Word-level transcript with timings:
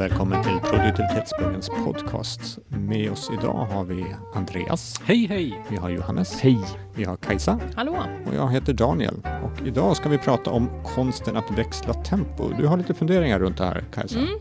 välkommen 0.00 0.44
till 0.44 0.70
Produktivitetsbloggens 0.70 1.68
podcast. 1.68 2.58
Med 2.68 3.10
oss 3.12 3.30
idag 3.38 3.52
har 3.52 3.84
vi 3.84 4.06
Andreas. 4.34 5.00
Hej, 5.04 5.26
hej! 5.26 5.64
Vi 5.70 5.76
har 5.76 5.90
Johannes. 5.90 6.40
Hej! 6.40 6.58
Vi 6.94 7.04
har 7.04 7.16
Kajsa. 7.16 7.60
Hallå! 7.76 8.04
Och 8.26 8.34
jag 8.34 8.52
heter 8.52 8.72
Daniel. 8.72 9.14
Och 9.44 9.66
idag 9.66 9.96
ska 9.96 10.08
vi 10.08 10.18
prata 10.18 10.50
om 10.50 10.70
konsten 10.94 11.36
att 11.36 11.50
växla 11.50 11.94
tempo. 11.94 12.48
Du 12.58 12.66
har 12.66 12.76
lite 12.76 12.94
funderingar 12.94 13.38
runt 13.38 13.58
det 13.58 13.64
här, 13.64 13.84
Kajsa. 13.94 14.18
Mm. 14.18 14.38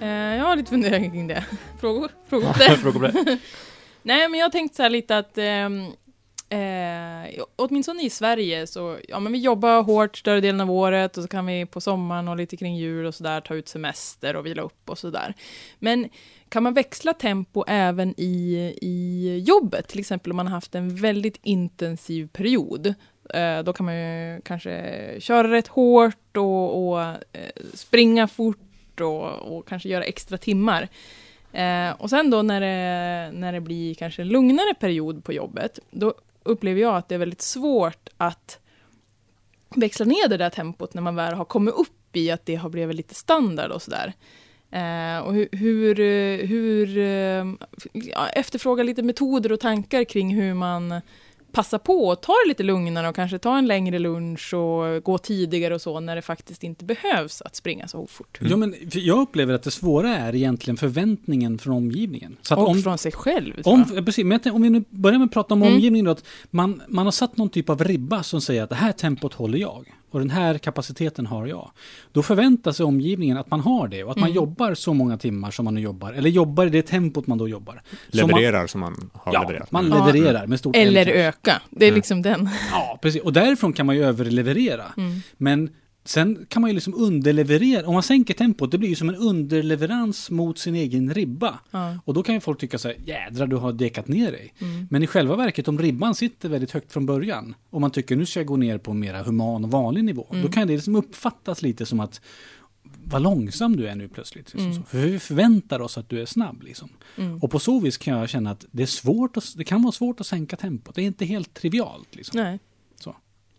Eh, 0.00 0.36
jag 0.38 0.44
har 0.44 0.56
lite 0.56 0.70
funderingar 0.70 1.10
kring 1.10 1.26
det. 1.26 1.44
Frågor? 1.80 2.10
Frågor? 2.28 2.92
På 2.92 2.98
det. 3.06 3.38
Nej, 4.02 4.28
men 4.28 4.40
jag 4.40 4.46
har 4.46 4.50
tänkt 4.50 4.74
så 4.74 4.82
här 4.82 4.90
lite 4.90 5.18
att 5.18 5.38
ehm, 5.38 5.86
eh, 6.48 7.44
åtminstone 7.56 8.02
i 8.02 8.10
Sverige 8.10 8.66
så, 8.66 8.98
ja 9.08 9.20
men 9.20 9.32
vi 9.32 9.38
jobbar 9.38 9.82
hårt 9.82 10.16
större 10.16 10.40
delen 10.40 10.60
av 10.60 10.70
året 10.70 11.16
och 11.16 11.22
så 11.22 11.28
kan 11.28 11.46
vi 11.46 11.66
på 11.66 11.80
sommaren 11.80 12.28
och 12.28 12.36
lite 12.36 12.56
kring 12.56 12.76
jul 12.76 13.06
och 13.06 13.14
sådär 13.14 13.40
ta 13.40 13.54
ut 13.54 13.68
semester 13.68 14.36
och 14.36 14.46
vila 14.46 14.62
upp 14.62 14.90
och 14.90 14.98
sådär. 14.98 15.34
Men 15.78 16.08
kan 16.48 16.62
man 16.62 16.74
växla 16.74 17.14
tempo 17.14 17.64
även 17.66 18.14
i, 18.16 18.54
i 18.82 19.38
jobbet? 19.46 19.88
Till 19.88 20.00
exempel 20.00 20.32
om 20.32 20.36
man 20.36 20.46
har 20.46 20.54
haft 20.54 20.74
en 20.74 20.96
väldigt 20.96 21.38
intensiv 21.42 22.28
period. 22.28 22.94
Eh, 23.34 23.58
då 23.58 23.72
kan 23.72 23.86
man 23.86 23.96
ju 23.96 24.40
kanske 24.40 25.14
köra 25.20 25.50
rätt 25.50 25.68
hårt 25.68 26.36
och, 26.36 26.88
och 26.88 27.00
eh, 27.02 27.16
springa 27.74 28.28
fort 28.28 29.00
och, 29.00 29.56
och 29.56 29.68
kanske 29.68 29.88
göra 29.88 30.04
extra 30.04 30.38
timmar. 30.38 30.88
Eh, 31.52 31.90
och 31.98 32.10
sen 32.10 32.30
då 32.30 32.42
när 32.42 32.60
det, 32.60 33.38
när 33.38 33.52
det 33.52 33.60
blir 33.60 33.94
kanske 33.94 34.22
en 34.22 34.28
lugnare 34.28 34.74
period 34.74 35.24
på 35.24 35.32
jobbet, 35.32 35.78
då 35.90 36.14
upplever 36.42 36.80
jag 36.80 36.96
att 36.96 37.08
det 37.08 37.14
är 37.14 37.18
väldigt 37.18 37.42
svårt 37.42 38.08
att 38.16 38.58
växla 39.76 40.06
ner 40.06 40.28
det 40.28 40.36
där 40.36 40.50
tempot 40.50 40.94
när 40.94 41.02
man 41.02 41.16
väl 41.16 41.34
har 41.34 41.44
kommit 41.44 41.74
upp 41.74 42.16
i 42.16 42.30
att 42.30 42.46
det 42.46 42.54
har 42.54 42.70
blivit 42.70 42.96
lite 42.96 43.14
standard 43.14 43.70
och 43.70 43.82
sådär. 43.82 44.12
Eh, 44.70 45.18
och 45.18 45.34
hur, 45.34 45.48
hur, 45.52 45.94
hur 46.46 46.98
ja, 47.92 48.28
efterfråga 48.28 48.82
lite 48.82 49.02
metoder 49.02 49.52
och 49.52 49.60
tankar 49.60 50.04
kring 50.04 50.34
hur 50.34 50.54
man 50.54 51.00
passar 51.52 51.78
på 51.78 52.08
och 52.08 52.20
tar 52.20 52.44
det 52.44 52.48
lite 52.48 52.62
lugnare 52.62 53.08
och 53.08 53.14
kanske 53.16 53.38
ta 53.38 53.58
en 53.58 53.66
längre 53.66 53.98
lunch 53.98 54.54
och 54.54 55.04
gå 55.04 55.18
tidigare 55.18 55.74
och 55.74 55.80
så 55.80 56.00
när 56.00 56.16
det 56.16 56.22
faktiskt 56.22 56.64
inte 56.64 56.84
behövs 56.84 57.42
att 57.42 57.56
springa 57.56 57.88
så 57.88 58.06
fort. 58.06 58.38
Ja, 58.40 58.56
men 58.56 58.74
jag 58.92 59.18
upplever 59.20 59.54
att 59.54 59.62
det 59.62 59.70
svåra 59.70 60.16
är 60.16 60.34
egentligen 60.34 60.76
förväntningen 60.76 61.58
från 61.58 61.74
omgivningen. 61.74 62.36
Så 62.42 62.54
att 62.54 62.60
och 62.60 62.68
om, 62.68 62.82
från 62.82 62.98
sig 62.98 63.12
själv. 63.12 63.54
om, 63.64 63.84
precis, 64.04 64.24
men 64.24 64.40
om 64.52 64.62
vi 64.62 64.70
nu 64.70 64.84
börjar 64.90 65.18
med 65.18 65.26
att 65.26 65.32
prata 65.32 65.54
om 65.54 65.62
Mm. 65.62 65.74
omgivningen 65.74 66.04
då, 66.04 66.10
att 66.10 66.24
man, 66.50 66.82
man 66.88 67.04
har 67.06 67.12
satt 67.12 67.36
någon 67.36 67.48
typ 67.48 67.70
av 67.70 67.84
ribba 67.84 68.22
som 68.22 68.40
säger 68.40 68.62
att 68.62 68.68
det 68.68 68.74
här 68.76 68.92
tempot 68.92 69.34
håller 69.34 69.58
jag 69.58 69.94
och 70.10 70.18
den 70.20 70.30
här 70.30 70.58
kapaciteten 70.58 71.26
har 71.26 71.46
jag. 71.46 71.70
Då 72.12 72.22
förväntar 72.22 72.72
sig 72.72 72.86
omgivningen 72.86 73.36
att 73.38 73.50
man 73.50 73.60
har 73.60 73.88
det 73.88 74.04
och 74.04 74.10
att 74.10 74.16
man 74.16 74.28
Mm. 74.28 74.36
jobbar 74.36 74.74
så 74.74 74.94
många 74.94 75.18
timmar 75.18 75.50
som 75.50 75.64
man 75.64 75.74
nu 75.74 75.80
jobbar, 75.80 76.12
eller 76.12 76.30
jobbar 76.30 76.66
i 76.66 76.70
det 76.70 76.82
tempot 76.82 77.26
man 77.26 77.38
då 77.38 77.48
jobbar. 77.48 77.82
Så 78.12 78.20
man, 78.20 78.28
Levererar 78.28 78.66
som 78.66 78.80
man 78.80 79.10
har 79.14 79.32
ja, 79.34 79.40
levererat. 79.40 79.70
man 79.72 79.90
Ja. 79.90 80.06
levererar 80.06 80.46
med 80.46 80.58
stort 80.58 80.76
Eller 80.76 81.06
öka. 81.06 81.62
Det 81.70 81.84
är 81.84 81.88
Mm. 81.88 81.96
liksom 81.96 82.22
den. 82.22 82.48
Ja, 82.72 82.98
precis. 83.02 83.22
Och 83.22 83.32
därifrån 83.32 83.72
kan 83.72 83.86
man 83.86 83.96
ju 83.96 84.04
överleverera. 84.04 84.84
Mm. 84.96 85.20
Men 85.36 85.70
sen 86.08 86.46
kan 86.48 86.62
man 86.62 86.70
ju 86.70 86.74
liksom 86.74 86.94
underleverera. 86.94 87.86
Om 87.86 87.94
man 87.94 88.02
sänker 88.02 88.34
tempot, 88.34 88.70
det 88.70 88.78
blir 88.78 88.88
ju 88.88 88.94
som 88.94 89.08
en 89.08 89.14
underleverans 89.14 90.30
mot 90.30 90.58
sin 90.58 90.74
egen 90.74 91.14
ribba. 91.14 91.58
Ja. 91.70 91.98
Och 92.04 92.14
då 92.14 92.22
kan 92.22 92.34
ju 92.34 92.40
folk 92.40 92.60
tycka 92.60 92.78
så 92.78 92.88
här, 92.88 92.96
jädrar 93.04 93.46
du 93.46 93.56
har 93.56 93.72
dekat 93.72 94.08
ner 94.08 94.32
dig. 94.32 94.54
Mm. 94.58 94.86
Men 94.90 95.02
i 95.02 95.06
själva 95.06 95.36
verket, 95.36 95.68
om 95.68 95.78
ribban 95.78 96.14
sitter 96.14 96.48
väldigt 96.48 96.70
högt 96.70 96.92
från 96.92 97.06
början, 97.06 97.54
och 97.70 97.80
man 97.80 97.90
tycker 97.90 98.16
nu 98.16 98.26
ska 98.26 98.40
jag 98.40 98.46
gå 98.46 98.56
ner 98.56 98.78
på 98.78 98.90
en 98.90 98.98
mera 98.98 99.22
human 99.22 99.64
och 99.64 99.70
vanlig 99.70 100.04
nivå, 100.04 100.26
Mm. 100.30 100.42
då 100.42 100.52
kan 100.52 100.66
det 100.66 100.72
liksom 100.74 100.96
uppfattas 100.96 101.62
lite 101.62 101.86
som 101.86 102.00
att 102.00 102.20
vad 103.04 103.22
långsam 103.22 103.76
du 103.76 103.88
är 103.88 103.94
nu 103.94 104.08
plötsligt. 104.08 104.54
Liksom 104.54 104.70
Mm. 104.70 104.82
För 104.82 104.98
vi 104.98 105.18
förväntar 105.18 105.80
oss 105.80 105.98
att 105.98 106.08
du 106.08 106.20
är 106.20 106.26
snabb. 106.26 106.62
Liksom. 106.62 106.88
Mm. 107.16 107.38
Och 107.42 107.50
på 107.50 107.58
så 107.58 107.80
vis 107.80 107.96
kan 107.96 108.18
jag 108.18 108.28
känna 108.28 108.50
att 108.50 108.64
det 108.70 108.82
är 108.82 108.86
svårt 108.86 109.36
att, 109.36 109.44
det 109.56 109.64
kan 109.64 109.82
vara 109.82 109.92
svårt 109.92 110.20
att 110.20 110.26
sänka 110.26 110.56
tempot. 110.56 110.94
Det 110.94 111.02
är 111.02 111.06
inte 111.06 111.24
helt 111.24 111.54
trivialt. 111.54 112.16
Liksom. 112.16 112.40
Nej. 112.40 112.58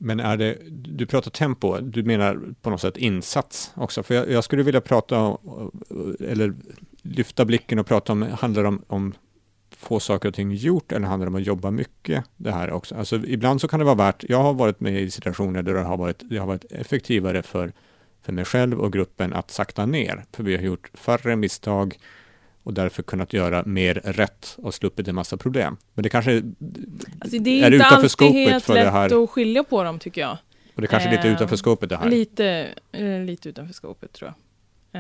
Men 0.02 0.20
är 0.20 0.38
det, 0.38 0.58
du 0.70 1.06
pratar 1.06 1.32
tempo, 1.32 1.80
du 1.80 2.04
menar 2.04 2.40
på 2.62 2.70
något 2.70 2.82
sätt 2.82 2.98
insats 2.98 3.72
också? 3.76 4.04
För 4.04 4.16
jag, 4.16 4.32
jag 4.32 4.44
skulle 4.44 4.64
vilja 4.64 4.82
prata, 4.82 5.20
om, 5.20 5.72
eller 6.20 6.54
lyfta 7.02 7.46
blicken 7.46 7.80
och 7.80 7.88
prata 7.88 8.12
om, 8.12 8.22
handlar 8.22 8.64
det 8.64 8.68
om, 8.68 8.84
om 8.88 9.14
få 9.78 10.00
saker 10.00 10.30
och 10.30 10.36
ting 10.36 10.52
gjort 10.52 10.92
eller 10.92 11.08
handlar 11.08 11.26
det 11.26 11.30
om 11.30 11.36
att 11.36 11.48
jobba 11.48 11.72
mycket 11.72 12.24
det 12.38 12.52
här 12.52 12.72
också? 12.72 12.96
Alltså 12.96 13.16
ibland 13.16 13.62
så 13.62 13.68
kan 13.68 13.80
det 13.80 13.86
vara 13.86 13.96
värt, 13.96 14.24
jag 14.30 14.44
har 14.44 14.54
varit 14.54 14.80
med 14.80 15.02
i 15.02 15.12
situationer 15.12 15.64
där 15.64 15.74
det 15.74 15.84
har 15.84 15.98
varit, 15.98 16.24
det 16.30 16.38
har 16.38 16.48
varit 16.48 16.72
effektivare 16.72 17.42
för, 17.42 17.72
för 18.22 18.34
mig 18.34 18.46
själv 18.46 18.80
och 18.80 18.94
gruppen 18.94 19.34
att 19.34 19.52
sakta 19.52 19.86
ner, 19.86 20.26
för 20.34 20.44
vi 20.44 20.56
har 20.56 20.64
gjort 20.64 20.92
färre 20.94 21.36
misstag 21.36 21.98
och 22.70 22.76
därför 22.76 23.04
kunnat 23.04 23.34
göra 23.34 23.64
mer 23.66 23.94
rätt 23.94 24.56
och 24.58 24.74
sluppit 24.74 25.08
en 25.08 25.16
massa 25.16 25.38
problem. 25.38 25.78
Men 25.94 26.04
det 26.04 26.10
kanske 26.10 26.44
Alltså 27.20 27.40
det 27.40 27.62
är, 27.62 27.66
Är 27.66 27.70
det 27.70 27.76
inte 27.76 27.76
utanför 27.76 27.96
alltid 27.96 28.12
scopet 28.12 28.36
helt 28.36 28.64
för 28.64 28.74
det 28.74 28.84
lätt 28.84 28.94
här? 28.94 29.24
att 29.24 29.30
skilja 29.30 29.64
på 29.64 29.84
dem 29.84 30.00
tycker 30.00 30.22
jag. 30.22 30.38
och 30.76 30.82
det 30.82 30.88
kanske 30.88 31.10
är 31.10 31.12
lite 31.12 31.28
Eh, 31.28 31.34
utanför 31.34 31.56
skåpet 31.56 31.90
det 31.90 31.98
här. 31.98 32.10
Lite, 32.10 32.70
eh, 32.92 33.20
lite 33.20 33.50
utanför 33.50 33.74
skåpet 33.74 34.14
tror 34.14 34.34
jag. 34.34 34.36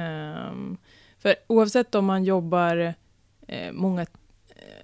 Ehm, 0.02 0.78
för 1.19 1.35
oavsett 1.47 1.96
om 1.96 2.06
man 2.06 2.24
jobbar 2.24 2.94
eh, 3.47 3.72
många 3.72 4.02
eh, 4.02 4.08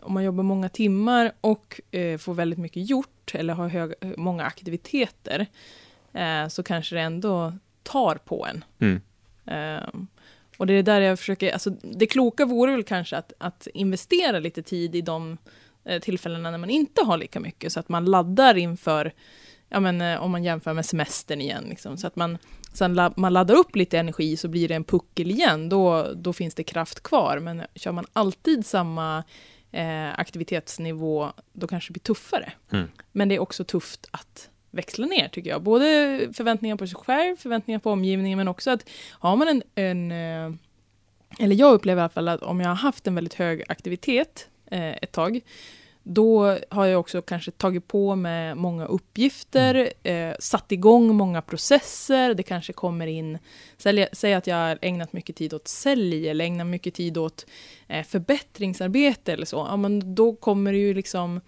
om 0.01 0.13
man 0.13 0.23
jobbar 0.23 0.43
många 0.43 0.69
timmar 0.69 1.31
och 1.41 1.81
eh, 1.91 2.17
får 2.17 2.33
väldigt 2.33 2.59
mycket 2.59 2.89
gjort 2.89 3.31
eller 3.35 3.53
har 3.53 3.67
hög, 3.67 3.93
många 4.17 4.43
aktiviteter 4.43 5.45
eh, 6.13 6.47
så 6.47 6.63
kanske 6.63 6.95
det 6.95 7.01
ändå 7.01 7.53
tar 7.83 8.15
på 8.15 8.47
en. 8.47 8.63
Mm. 8.79 9.01
Och 10.57 10.67
det 10.67 10.73
är 10.73 10.83
där 10.83 11.01
jag 11.01 11.19
försöker, 11.19 11.51
alltså 11.51 11.69
det 11.69 12.07
kloka 12.07 12.45
vore 12.45 12.71
väl 12.71 12.83
kanske 12.83 13.17
att, 13.17 13.33
att 13.37 13.67
investera 13.73 14.39
lite 14.39 14.61
tid 14.61 14.95
i 14.95 15.01
de 15.01 15.37
eh, 15.85 15.99
tillfällena 16.01 16.51
när 16.51 16.57
man 16.57 16.69
inte 16.69 17.01
har 17.03 17.17
lika 17.17 17.39
mycket, 17.39 17.73
så 17.73 17.79
att 17.79 17.89
man 17.89 18.05
laddar 18.05 18.57
inför, 18.57 19.13
ja 19.69 19.79
men 19.79 20.01
eh, 20.01 20.23
om 20.23 20.31
man 20.31 20.43
jämför 20.43 20.73
med 20.73 20.85
semestern 20.85 21.41
igen, 21.41 21.65
liksom, 21.69 21.97
så 21.97 22.07
att 22.07 22.15
man 22.15 22.37
sen 22.73 22.93
la, 22.93 23.13
man 23.15 23.33
laddar 23.33 23.55
upp 23.55 23.75
lite 23.75 23.99
energi 23.99 24.37
så 24.37 24.47
blir 24.47 24.67
det 24.67 24.75
en 24.75 24.83
puckel 24.83 25.31
igen, 25.31 25.69
då, 25.69 26.13
då 26.15 26.33
finns 26.33 26.55
det 26.55 26.63
kraft 26.63 27.03
kvar, 27.03 27.39
men 27.39 27.61
kör 27.75 27.91
man 27.91 28.05
alltid 28.13 28.65
samma 28.65 29.23
eh, 29.71 30.19
aktivitetsnivå, 30.19 31.31
då 31.53 31.67
kanske 31.67 31.89
det 31.89 31.93
blir 31.93 32.01
tuffare. 32.01 32.53
Mm. 32.71 32.87
Men 33.11 33.29
det 33.29 33.35
är 33.35 33.39
också 33.39 33.63
tufft 33.63 34.07
att 34.11 34.49
växla 34.75 35.05
ner, 35.05 35.27
tycker 35.27 35.49
jag. 35.49 35.61
Både 35.61 35.85
förväntningar 36.33 36.75
på 36.75 36.87
sig 36.87 36.95
själv, 36.95 37.35
förväntningar 37.35 37.79
på 37.79 37.91
omgivningen, 37.91 38.37
men 38.37 38.47
också 38.47 38.71
att 38.71 38.89
har 39.11 39.35
man 39.35 39.47
en, 39.47 39.63
en 39.75 40.11
eh, 40.11 40.59
eller 41.39 41.55
jag 41.55 41.73
upplever 41.73 42.01
i 42.01 42.03
alla 42.03 42.09
fall 42.09 42.27
att 42.27 42.41
om 42.41 42.61
jag 42.61 42.67
har 42.67 42.75
haft 42.75 43.07
en 43.07 43.15
väldigt 43.15 43.33
hög 43.33 43.63
aktivitet 43.67 44.49
eh, 44.71 44.89
ett 44.89 45.11
tag, 45.11 45.41
då 46.03 46.57
har 46.69 46.85
jag 46.85 46.99
också 46.99 47.21
kanske 47.21 47.51
tagit 47.51 47.87
på 47.87 48.15
med 48.15 48.57
många 48.57 48.85
uppgifter, 48.85 49.93
eh, 50.03 50.33
satt 50.39 50.71
igång 50.71 51.15
många 51.15 51.41
processer, 51.41 52.33
det 52.33 52.43
kanske 52.43 52.73
kommer 52.73 53.07
in, 53.07 53.37
säg 54.11 54.33
att 54.33 54.47
jag 54.47 54.55
har 54.55 54.79
ägnat 54.81 55.13
mycket 55.13 55.35
tid 55.35 55.53
åt 55.53 55.67
sälj, 55.67 56.29
eller 56.29 56.45
ägnat 56.45 56.67
mycket 56.67 56.93
tid 56.93 57.17
åt 57.17 57.45
eh, 57.87 58.05
förbättringsarbete 58.05 59.33
eller 59.33 59.45
så, 59.45 59.57
ja 59.69 59.77
men 59.77 60.15
då 60.15 60.35
kommer 60.35 60.71
det 60.71 60.79
ju 60.79 60.93
liksom 60.93 61.41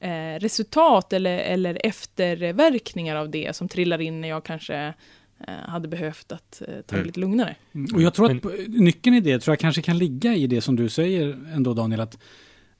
eh, 0.00 0.40
resultat 0.40 1.12
eller, 1.12 1.38
eller 1.38 1.86
efterverkningar 1.86 3.16
av 3.16 3.30
det 3.30 3.56
som 3.56 3.68
trillar 3.68 4.00
in 4.00 4.20
när 4.20 4.28
jag 4.28 4.44
kanske 4.44 4.94
eh, 5.48 5.54
hade 5.68 5.88
behövt 5.88 6.32
att 6.32 6.62
eh, 6.62 6.66
ta 6.66 6.72
det 6.86 6.94
Mm. 6.96 7.06
lite 7.06 7.20
lugnare. 7.20 7.56
Mm. 7.74 7.94
Och 7.94 8.02
jag 8.02 8.14
tror 8.14 8.30
att 8.30 8.44
nyckeln 8.68 9.16
i 9.16 9.20
det 9.20 9.38
tror 9.38 9.52
jag 9.52 9.60
kanske 9.60 9.82
kan 9.82 9.98
ligga 9.98 10.34
i 10.34 10.46
det 10.46 10.60
som 10.60 10.76
du 10.76 10.88
säger 10.88 11.38
ändå 11.54 11.74
Daniel, 11.74 12.00
att 12.00 12.18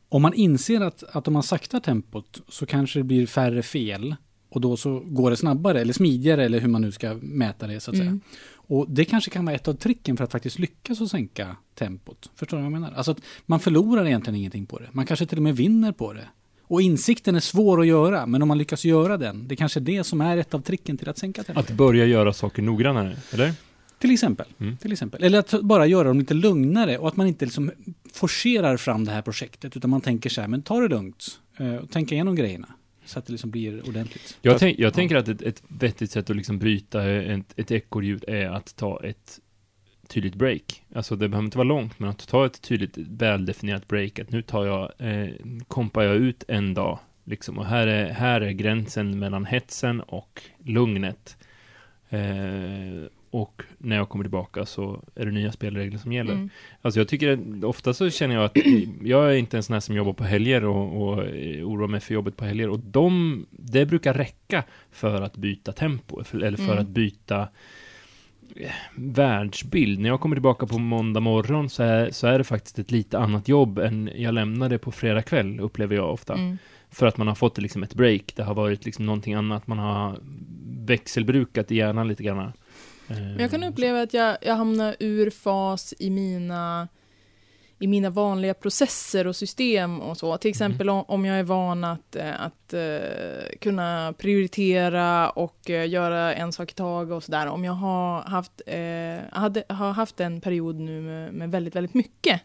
om 0.08 0.22
man 0.22 0.34
inser 0.34 0.80
att, 0.80 1.02
att 1.02 1.28
om 1.28 1.32
man 1.34 1.42
saktar 1.42 1.80
tempot 1.80 2.40
så 2.48 2.66
kanske 2.66 2.98
det 2.98 3.04
blir 3.04 3.26
färre 3.26 3.62
fel 3.62 4.16
och 4.48 4.60
då 4.60 4.76
så 4.76 5.00
går 5.00 5.30
det 5.30 5.36
snabbare 5.36 5.80
eller 5.80 5.92
smidigare 5.92 6.44
eller 6.44 6.60
hur 6.60 6.68
man 6.68 6.82
nu 6.82 6.92
ska 6.92 7.14
mäta 7.14 7.66
det 7.66 7.80
så 7.80 7.90
att 7.90 7.96
säga. 7.96 8.08
Mm. 8.08 8.20
Och 8.66 8.86
det 8.90 9.04
kanske 9.04 9.30
kan 9.30 9.44
vara 9.44 9.54
ett 9.56 9.68
av 9.68 9.74
tricken 9.74 10.16
för 10.16 10.24
att 10.24 10.32
faktiskt 10.32 10.58
lyckas 10.58 11.00
att 11.00 11.10
sänka 11.10 11.56
tempot. 11.74 12.30
Förstår 12.34 12.56
du 12.56 12.62
vad 12.62 12.72
jag 12.72 12.80
menar? 12.80 12.92
Alltså 12.96 13.10
att 13.10 13.20
man 13.46 13.60
förlorar 13.60 14.06
egentligen 14.06 14.38
ingenting 14.38 14.66
på 14.66 14.78
det. 14.78 14.88
Man 14.92 15.06
kanske 15.06 15.26
till 15.26 15.38
och 15.38 15.42
med 15.42 15.56
vinner 15.56 15.92
på 15.92 16.12
det. 16.12 16.28
Och 16.74 16.82
insikten 16.82 17.34
är 17.36 17.40
svår 17.40 17.80
att 17.80 17.86
göra, 17.86 18.26
men 18.26 18.42
om 18.42 18.48
man 18.48 18.58
lyckas 18.58 18.84
göra 18.84 19.16
den, 19.16 19.48
det 19.48 19.56
kanske 19.56 19.80
är 19.80 19.84
det 19.84 20.04
som 20.04 20.20
är 20.20 20.36
ett 20.36 20.54
av 20.54 20.60
tricken 20.60 20.96
till 20.96 21.08
att 21.08 21.18
sänka 21.18 21.42
tempot. 21.42 21.70
Att 21.70 21.76
börja 21.76 22.06
göra 22.06 22.32
saker 22.32 22.62
noggrannare, 22.62 23.16
eller? 23.32 23.52
Till 23.98 24.10
exempel. 24.10 24.46
Mm. 24.60 24.76
till 24.76 24.92
exempel. 24.92 25.24
Eller 25.24 25.38
att 25.38 25.62
bara 25.62 25.86
göra 25.86 26.08
dem 26.08 26.18
lite 26.18 26.34
lugnare 26.34 26.98
och 26.98 27.08
att 27.08 27.16
man 27.16 27.26
inte 27.26 27.44
liksom 27.44 27.70
forcerar 28.12 28.76
fram 28.76 29.04
det 29.04 29.12
här 29.12 29.22
projektet, 29.22 29.76
utan 29.76 29.90
man 29.90 30.00
tänker 30.00 30.30
så 30.30 30.40
här, 30.40 30.48
men 30.48 30.62
ta 30.62 30.80
det 30.80 30.88
lugnt. 30.88 31.40
eh, 31.58 31.74
och 31.74 31.90
tänka 31.90 32.14
igenom 32.14 32.34
grejerna. 32.34 32.68
Så 33.04 33.18
att 33.18 33.26
det 33.26 33.32
liksom 33.32 33.50
blir 33.50 33.88
ordentligt. 33.88 34.38
Jag, 34.42 34.58
tänk, 34.58 34.78
jag 34.78 34.86
ja. 34.86 34.90
tänker 34.90 35.16
att 35.16 35.28
ett, 35.28 35.42
ett 35.42 35.62
vettigt 35.68 36.10
sätt 36.10 36.30
att 36.30 36.36
liksom 36.36 36.58
bryta 36.58 37.10
ett, 37.10 37.52
ett 37.56 37.70
ekorrljud 37.70 38.24
är 38.28 38.46
att 38.46 38.76
ta 38.76 39.04
ett 39.04 39.40
tydligt 40.08 40.34
break. 40.34 40.82
Alltså 40.94 41.16
det 41.16 41.28
behöver 41.28 41.44
inte 41.46 41.58
vara 41.58 41.68
långt, 41.68 41.98
men 41.98 42.08
att 42.10 42.28
ta 42.28 42.46
ett 42.46 42.62
tydligt 42.62 42.98
väldefinierat 42.98 43.88
break. 43.88 44.18
Att 44.18 44.30
nu 44.30 44.42
tar 44.42 44.66
jag, 44.66 44.92
eh, 44.98 45.28
kompar 45.68 46.02
jag 46.02 46.16
ut 46.16 46.44
en 46.48 46.74
dag, 46.74 46.98
liksom. 47.24 47.58
Och 47.58 47.66
här 47.66 47.86
är, 47.86 48.10
här 48.10 48.40
är 48.40 48.50
gränsen 48.50 49.18
mellan 49.18 49.44
hetsen 49.44 50.00
och 50.00 50.42
lugnet. 50.64 51.36
Eh, 52.08 53.08
och 53.30 53.62
när 53.78 53.96
jag 53.96 54.08
kommer 54.08 54.24
tillbaka 54.24 54.66
så 54.66 55.02
är 55.14 55.24
det 55.26 55.32
nya 55.32 55.52
spelregler 55.52 55.98
som 55.98 56.12
gäller. 56.12 56.32
Mm. 56.32 56.50
Alltså 56.82 57.00
jag 57.00 57.08
tycker, 57.08 57.32
att- 57.32 57.64
ofta 57.64 57.94
så 57.94 58.10
känner 58.10 58.34
jag 58.34 58.44
att 58.44 58.56
jag 59.02 59.30
är 59.32 59.36
inte 59.36 59.56
en 59.56 59.62
sån 59.62 59.72
här 59.74 59.80
som 59.80 59.94
jobbar 59.96 60.12
på 60.12 60.24
helger 60.24 60.64
och, 60.64 61.02
och 61.02 61.24
eh, 61.26 61.68
oroar 61.68 61.88
mig 61.88 62.00
för 62.00 62.14
jobbet 62.14 62.36
på 62.36 62.44
helger 62.44 62.68
och 62.68 62.78
de, 62.78 63.46
det 63.50 63.86
brukar 63.86 64.14
räcka 64.14 64.64
för 64.92 65.22
att 65.22 65.36
byta 65.36 65.72
tempo, 65.72 66.24
för, 66.24 66.42
eller 66.42 66.56
för 66.56 66.64
Mm. 66.64 66.78
att 66.78 66.88
byta 66.88 67.48
världsbild. 68.94 70.00
När 70.00 70.08
jag 70.08 70.20
kommer 70.20 70.36
tillbaka 70.36 70.66
på 70.66 70.78
måndag 70.78 71.20
morgon 71.20 71.70
så 71.70 71.82
är, 71.82 72.10
så 72.10 72.26
är 72.26 72.38
det 72.38 72.44
faktiskt 72.44 72.78
ett 72.78 72.90
lite 72.90 73.18
annat 73.18 73.48
jobb 73.48 73.78
än 73.78 74.10
jag 74.14 74.34
lämnade 74.34 74.78
på 74.78 74.92
fredag 74.92 75.22
kväll, 75.22 75.60
upplever 75.60 75.96
jag 75.96 76.12
ofta. 76.12 76.34
Mm. 76.34 76.58
För 76.90 77.06
att 77.06 77.16
man 77.16 77.28
har 77.28 77.34
fått 77.34 77.58
liksom 77.58 77.82
ett 77.82 77.94
break, 77.94 78.32
det 78.36 78.42
har 78.42 78.54
varit 78.54 78.84
liksom 78.84 79.06
någonting 79.06 79.34
annat, 79.34 79.66
man 79.66 79.78
har 79.78 80.18
växelbrukat 80.86 81.70
i 81.70 81.76
hjärnan 81.76 82.08
lite 82.08 82.22
grann. 82.22 82.52
Men 83.06 83.38
jag 83.38 83.50
kan 83.50 83.64
uppleva 83.64 84.02
att 84.02 84.14
jag, 84.14 84.36
jag 84.40 84.54
hamnar 84.54 84.96
ur 85.00 85.30
fas 85.30 85.94
i 85.98 86.10
mina, 86.10 86.88
i 87.84 87.86
mina 87.86 88.10
vanliga 88.10 88.54
processer 88.54 89.26
och 89.26 89.36
system 89.36 90.00
och 90.00 90.16
så. 90.16 90.36
Till 90.36 90.50
exempel 90.50 90.90
om, 90.90 91.04
om 91.08 91.24
jag 91.24 91.38
är 91.38 91.42
van 91.42 91.84
att, 91.84 92.16
eh, 92.16 92.42
att 92.42 92.74
eh, 92.74 93.58
kunna 93.60 94.14
prioritera 94.18 95.30
och 95.30 95.70
eh, 95.70 95.88
göra 95.88 96.34
en 96.34 96.52
sak 96.52 96.70
i 96.70 96.74
taget 96.74 97.12
och 97.12 97.24
sådär. 97.24 97.46
Om 97.46 97.64
jag 97.64 97.72
har 97.72 98.22
haft, 98.22 98.60
eh, 98.66 99.40
hade, 99.40 99.64
har 99.68 99.92
haft 99.92 100.20
en 100.20 100.40
period 100.40 100.80
nu 100.80 101.00
med, 101.00 101.34
med 101.34 101.50
väldigt, 101.50 101.76
väldigt 101.76 101.94
mycket. 101.94 102.40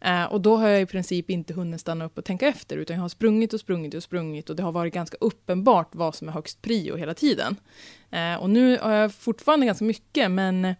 Eh, 0.00 0.24
och 0.24 0.40
då 0.40 0.56
har 0.56 0.68
jag 0.68 0.80
i 0.82 0.86
princip 0.86 1.30
inte 1.30 1.54
hunnit 1.54 1.80
stanna 1.80 2.04
upp 2.04 2.18
och 2.18 2.24
tänka 2.24 2.48
efter, 2.48 2.76
utan 2.76 2.96
jag 2.96 3.02
har 3.02 3.08
sprungit 3.08 3.54
och 3.54 3.60
sprungit 3.60 3.94
och 3.94 4.02
sprungit 4.02 4.50
och 4.50 4.56
det 4.56 4.62
har 4.62 4.72
varit 4.72 4.94
ganska 4.94 5.16
uppenbart 5.20 5.94
vad 5.94 6.14
som 6.14 6.28
är 6.28 6.32
högst 6.32 6.62
prio 6.62 6.96
hela 6.96 7.14
tiden. 7.14 7.56
Och 8.40 8.50
nu 8.50 8.78
har 8.78 8.92
jag 8.92 9.14
fortfarande 9.14 9.66
ganska 9.66 9.84
mycket, 9.84 10.30
men 10.30 10.74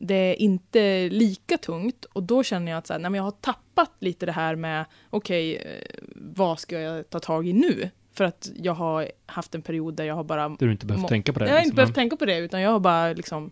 det 0.00 0.14
är 0.14 0.34
inte 0.42 1.08
lika 1.08 1.58
tungt 1.58 2.04
och 2.04 2.22
då 2.22 2.42
känner 2.42 2.72
jag 2.72 2.78
att 2.78 2.86
så 2.86 2.92
här, 2.92 3.00
nej, 3.00 3.10
men 3.10 3.18
jag 3.18 3.24
har 3.24 3.30
tappat 3.30 3.90
lite 3.98 4.26
det 4.26 4.32
här 4.32 4.56
med 4.56 4.84
okej, 5.10 5.56
eh, 5.56 5.98
vad 6.14 6.58
ska 6.58 6.80
jag 6.80 7.10
ta 7.10 7.20
tag 7.20 7.48
i 7.48 7.52
nu? 7.52 7.90
För 8.12 8.24
att 8.24 8.50
jag 8.56 8.72
har 8.74 9.10
haft 9.26 9.54
en 9.54 9.62
period 9.62 9.94
där 9.94 10.04
jag 10.04 10.14
har 10.14 10.24
bara... 10.24 10.48
Du 10.48 10.70
inte 10.72 10.86
behövt 10.86 11.08
tänka 11.08 11.32
på 11.32 11.38
det. 11.38 11.44
jag 11.46 11.52
har 11.52 11.58
inte 11.58 11.64
liksom. 11.66 11.76
behövt 11.76 11.94
tänka 11.94 12.16
på 12.16 12.24
det, 12.26 12.38
utan 12.38 12.60
jag 12.60 12.70
har 12.70 12.80
bara 12.80 13.12
liksom 13.12 13.50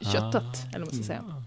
köttat, 0.00 0.34
Ah. 0.44 0.68
eller 0.74 0.78
vad 0.86 0.94
man 0.94 0.94
ska 0.94 1.04
säga. 1.04 1.24
Ah. 1.30 1.42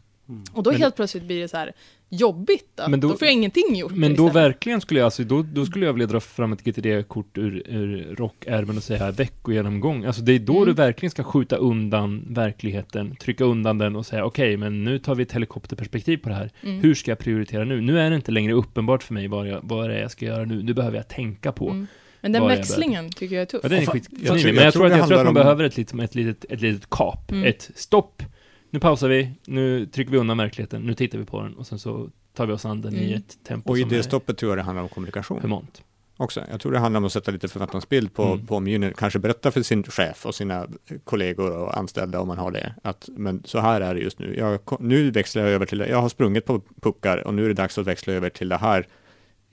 Och 0.54 0.64
då 0.64 0.72
Men- 0.72 0.80
helt 0.82 0.96
plötsligt 0.96 1.24
blir 1.24 1.42
det 1.42 1.48
så 1.48 1.58
här 1.58 1.74
jobbigt, 2.18 2.80
att 2.80 2.92
Men 2.92 3.00
då, 3.00 3.08
då- 3.10 3.18
får 3.18 3.26
jag 3.26 3.34
ingenting 3.34 3.76
gjort. 3.76 3.92
Men 3.92 4.16
då 4.16 4.28
istället. 4.28 4.36
verkligen 4.36 4.82
skulle 4.82 5.00
jag, 5.00 5.06
alltså, 5.06 5.24
då, 5.24 5.42
då 5.54 5.66
skulle 5.66 5.86
jag 5.86 5.94
vilja 5.94 6.08
dra 6.08 6.20
fram 6.20 6.54
ett 6.54 6.64
GTD-kort 6.64 7.38
ur, 7.38 7.64
ur 7.70 8.16
rockärmen 8.16 8.78
och 8.78 8.84
säga 8.84 9.12
veckogenomgång. 9.12 10.06
Alltså 10.06 10.22
det 10.22 10.32
är 10.32 10.40
då 10.40 10.54
Mm. 10.56 10.66
du 10.66 10.74
verkligen 10.74 11.12
ska 11.12 11.24
skjuta 11.24 11.56
undan 11.56 12.26
verkligheten, 12.30 13.16
trycka 13.16 13.44
undan 13.44 13.78
den 13.78 13.96
och 13.96 14.06
säga 14.06 14.26
okej, 14.26 14.58
men 14.58 14.84
nu 14.84 15.00
tar 15.00 15.16
vi 15.16 15.24
ett 15.24 15.32
helikopterperspektiv 15.32 16.18
på 16.18 16.30
det 16.30 16.36
här. 16.36 16.52
Mm. 16.64 16.80
Hur 16.80 16.96
ska 16.96 17.12
jag 17.12 17.20
prioritera 17.20 17.64
nu? 17.66 17.82
Nu 17.82 18.00
är 18.00 18.10
det 18.10 18.16
inte 18.16 18.32
längre 18.32 18.54
uppenbart 18.54 19.04
för 19.04 19.14
mig 19.14 19.28
vad, 19.28 19.48
jag, 19.48 19.60
vad 19.64 19.90
det 19.90 19.96
är 19.96 20.02
jag 20.02 20.12
ska 20.12 20.26
göra 20.26 20.46
nu. 20.46 20.64
Nu 20.64 20.74
behöver 20.74 20.98
jag 20.98 21.08
tänka 21.08 21.52
på. 21.52 21.70
Mm. 21.70 21.88
Men 22.22 22.32
den 22.32 22.48
växlingen 22.48 23.10
tycker 23.10 23.36
jag 23.36 23.42
är 23.42 23.46
tuff. 23.46 23.60
Ja, 23.64 23.70
den 23.70 23.78
är 23.78 23.84
Ja, 23.84 23.92
skit, 23.92 24.08
fast 24.10 24.24
jag 24.24 24.38
jag 24.40 24.56
men 24.56 24.64
jag 24.64 24.74
tror 24.74 24.82
tror, 24.82 24.92
att, 24.92 24.98
jag 24.98 25.08
tror 25.08 25.18
att 25.18 25.24
man 25.24 25.28
om- 25.28 25.34
behöver 25.34 25.64
ett 25.64 25.78
litet, 25.78 26.00
ett 26.00 26.16
litet, 26.16 26.46
ett 26.52 26.62
litet 26.62 26.90
kap. 26.90 27.32
Mm. 27.32 27.44
Ett 27.44 27.72
stopp. 27.76 28.24
Nu 28.74 28.80
pausar 28.80 29.08
vi, 29.10 29.32
nu 29.48 29.86
trycker 29.86 30.12
vi 30.12 30.18
undan 30.18 30.38
verkligheten, 30.38 30.82
nu 30.82 30.94
tittar 30.94 31.18
vi 31.18 31.26
på 31.26 31.42
den 31.42 31.54
och 31.54 31.68
sen 31.68 31.80
så 31.80 32.10
tar 32.34 32.46
vi 32.46 32.54
oss 32.54 32.66
an 32.66 32.82
den 32.82 32.94
i 32.96 33.06
Mm. 33.06 33.18
ett 33.18 33.38
tempo 33.44 33.70
Och 33.72 33.78
i 33.78 33.84
det 33.84 34.04
stoppet 34.04 34.38
tror 34.38 34.52
jag 34.52 34.58
det 34.58 34.62
handlar 34.64 34.84
om 34.84 34.90
kommunikation 34.90 35.42
humant. 35.42 35.82
också. 36.18 36.42
Jag 36.52 36.60
tror 36.62 36.72
det 36.72 36.80
handlar 36.80 36.98
om 36.98 37.06
att 37.06 37.12
sätta 37.14 37.32
lite 37.32 37.48
förväntansbild 37.48 38.14
på, 38.14 38.24
Mm. 38.24 38.46
på 38.46 38.56
omgivningen, 38.56 38.94
kanske 38.98 39.20
berätta 39.20 39.52
för 39.52 39.62
sin 39.62 39.84
chef 39.84 40.26
och 40.26 40.36
sina 40.36 40.68
kollegor 41.04 41.58
och 41.58 41.78
anställda 41.78 42.20
om 42.20 42.28
man 42.28 42.38
har 42.38 42.52
det, 42.52 42.74
att 42.84 43.10
men 43.18 43.44
så 43.46 43.60
här 43.60 43.82
är 43.82 43.94
det 43.96 44.02
just 44.02 44.20
nu. 44.20 44.36
Jag, 44.38 44.60
nu 44.80 45.12
växlar 45.12 45.44
jag 45.44 45.52
över 45.52 45.66
till, 45.66 45.80
jag 45.80 46.02
har 46.02 46.10
sprungit 46.10 46.46
på 46.46 46.62
puckar 46.82 47.18
och 47.28 47.34
nu 47.34 47.44
är 47.46 47.48
det 47.48 47.54
dags 47.54 47.78
att 47.78 47.88
växla 47.88 48.14
över 48.14 48.30
till 48.30 48.50
det 48.50 48.58
här 48.58 48.88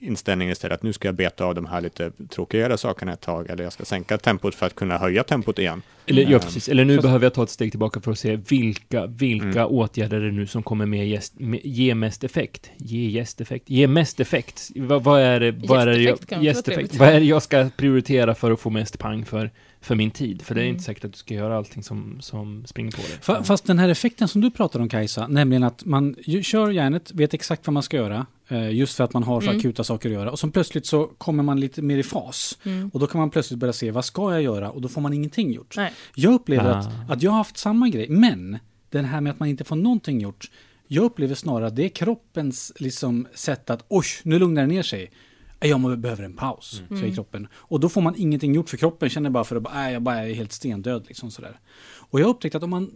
inställningen 0.01 0.51
istället, 0.51 0.75
att 0.75 0.83
nu 0.83 0.93
ska 0.93 1.07
jag 1.07 1.15
beta 1.15 1.45
av 1.45 1.55
de 1.55 1.65
här 1.65 1.81
lite 1.81 2.11
tråkigare 2.29 2.77
sakerna 2.77 3.13
ett 3.13 3.21
tag, 3.21 3.49
eller 3.49 3.63
jag 3.63 3.73
ska 3.73 3.85
sänka 3.85 4.17
tempot 4.17 4.55
för 4.55 4.65
att 4.65 4.75
kunna 4.75 4.97
höja 4.97 5.23
tempot 5.23 5.59
igen. 5.59 5.81
Eller, 6.05 6.21
ja, 6.21 6.27
Mm. 6.27 6.39
precis. 6.39 6.69
Eller 6.69 6.85
nu 6.85 6.95
Fast- 6.95 7.03
behöver 7.03 7.25
jag 7.25 7.33
ta 7.33 7.43
ett 7.43 7.49
steg 7.49 7.71
tillbaka 7.71 8.01
för 8.01 8.11
att 8.11 8.19
se 8.19 8.35
vilka, 8.35 9.05
vilka 9.05 9.45
Mm. 9.61 9.65
åtgärder 9.67 10.17
är 10.17 10.25
det 10.25 10.31
nu 10.31 10.47
som 10.47 10.63
kommer 10.63 10.85
med 10.85 11.07
gäst, 11.09 11.33
med, 11.39 11.59
ge 11.63 11.95
mest 11.95 12.23
effekt. 12.23 12.69
Ge 12.77 13.09
gästeffekt. 13.09 13.69
Ge 13.69 13.87
mest 13.87 14.19
effekt. 14.19 14.69
Vad, 14.75 15.03
vad 15.03 15.21
är 15.21 15.39
det, 15.39 15.51
vad 15.51 15.81
är 15.81 15.85
det 15.85 16.01
jag, 16.01 16.43
Gästeffekt. 16.43 16.95
Vad 16.95 17.07
är 17.09 17.19
det 17.19 17.25
jag 17.25 17.43
ska 17.43 17.69
prioritera 17.77 18.35
för 18.35 18.51
att 18.51 18.59
få 18.59 18.69
mest 18.69 18.99
pang 18.99 19.25
för, 19.25 19.51
för 19.81 19.95
min 19.95 20.11
tid? 20.11 20.41
För 20.41 20.55
det 20.55 20.61
är 20.61 20.63
Mm. 20.63 20.73
inte 20.73 20.83
säkert 20.83 21.05
att 21.05 21.11
du 21.13 21.17
ska 21.17 21.33
göra 21.33 21.57
allting 21.57 21.83
som, 21.83 22.17
som 22.21 22.65
springer 22.65 22.91
på 22.91 22.97
dig. 23.01 23.17
Fa- 23.21 23.43
Fast 23.43 23.65
den 23.67 23.79
här 23.79 23.89
effekten 23.89 24.27
som 24.27 24.41
du 24.41 24.51
pratar 24.51 24.79
om 24.79 24.89
Kajsa, 24.89 25.27
nämligen 25.27 25.63
att 25.63 25.85
man 25.85 26.15
kör 26.43 26.69
järnet, 26.69 27.11
vet 27.13 27.33
exakt 27.33 27.67
vad 27.67 27.73
man 27.73 27.83
ska 27.83 27.97
göra, 27.97 28.25
just 28.57 28.95
för 28.97 29.03
att 29.03 29.13
man 29.13 29.23
har 29.23 29.41
så 29.41 29.47
Mm. 29.47 29.59
akuta 29.59 29.83
saker 29.83 30.09
att 30.09 30.13
göra. 30.13 30.31
Och 30.31 30.39
så 30.39 30.51
plötsligt 30.51 30.85
så 30.85 31.05
kommer 31.17 31.43
man 31.43 31.59
lite 31.59 31.81
mer 31.81 31.97
i 31.97 32.03
fas. 32.03 32.57
Mm. 32.63 32.89
Och 32.93 32.99
då 32.99 33.07
kan 33.07 33.19
man 33.19 33.29
plötsligt 33.29 33.59
börja 33.59 33.73
se, 33.73 33.91
vad 33.91 34.05
ska 34.05 34.31
jag 34.31 34.41
göra? 34.41 34.71
Och 34.71 34.81
då 34.81 34.87
får 34.87 35.01
man 35.01 35.13
ingenting 35.13 35.53
gjort. 35.53 35.73
Nej. 35.77 35.93
Jag 36.15 36.33
upplever 36.33 36.69
Ah. 36.71 36.75
att, 36.77 37.11
att 37.11 37.23
jag 37.23 37.31
har 37.31 37.37
haft 37.37 37.57
samma 37.57 37.89
grej, 37.89 38.09
men 38.09 38.59
den 38.89 39.05
här 39.05 39.21
med 39.21 39.31
att 39.31 39.39
man 39.39 39.49
inte 39.49 39.63
får 39.63 39.75
någonting 39.75 40.19
gjort, 40.21 40.51
jag 40.87 41.03
upplever 41.03 41.35
snarare 41.35 41.67
att 41.67 41.75
det 41.75 41.85
är 41.85 41.89
kroppens 41.89 42.71
liksom, 42.79 43.27
sätt 43.33 43.69
att, 43.69 43.85
oj, 43.87 44.05
nu 44.23 44.39
lugnar 44.39 44.61
det 44.61 44.67
ner 44.67 44.83
sig. 44.83 45.11
Jag 45.63 45.79
må- 45.79 45.95
behöver 45.95 46.23
en 46.23 46.33
paus, 46.35 46.81
säger 46.87 47.01
Mm. 47.03 47.15
kroppen. 47.15 47.47
Och 47.53 47.79
då 47.79 47.89
får 47.89 48.01
man 48.01 48.13
ingenting 48.17 48.55
gjort 48.55 48.69
för 48.69 48.77
kroppen 48.77 49.09
känner 49.09 49.29
bara 49.29 49.43
för 49.43 49.55
att, 49.55 49.63
"Nej, 49.73 49.93
jag 49.93 50.01
bara 50.01 50.27
är 50.27 50.33
helt 50.33 50.51
stendöd. 50.51 51.05
Liksom, 51.07 51.31
sådär. 51.31 51.59
Och 52.09 52.19
jag 52.19 52.25
har 52.25 52.29
upptäckt 52.33 52.55
att 52.55 52.63
om 52.63 52.69
man 52.69 52.91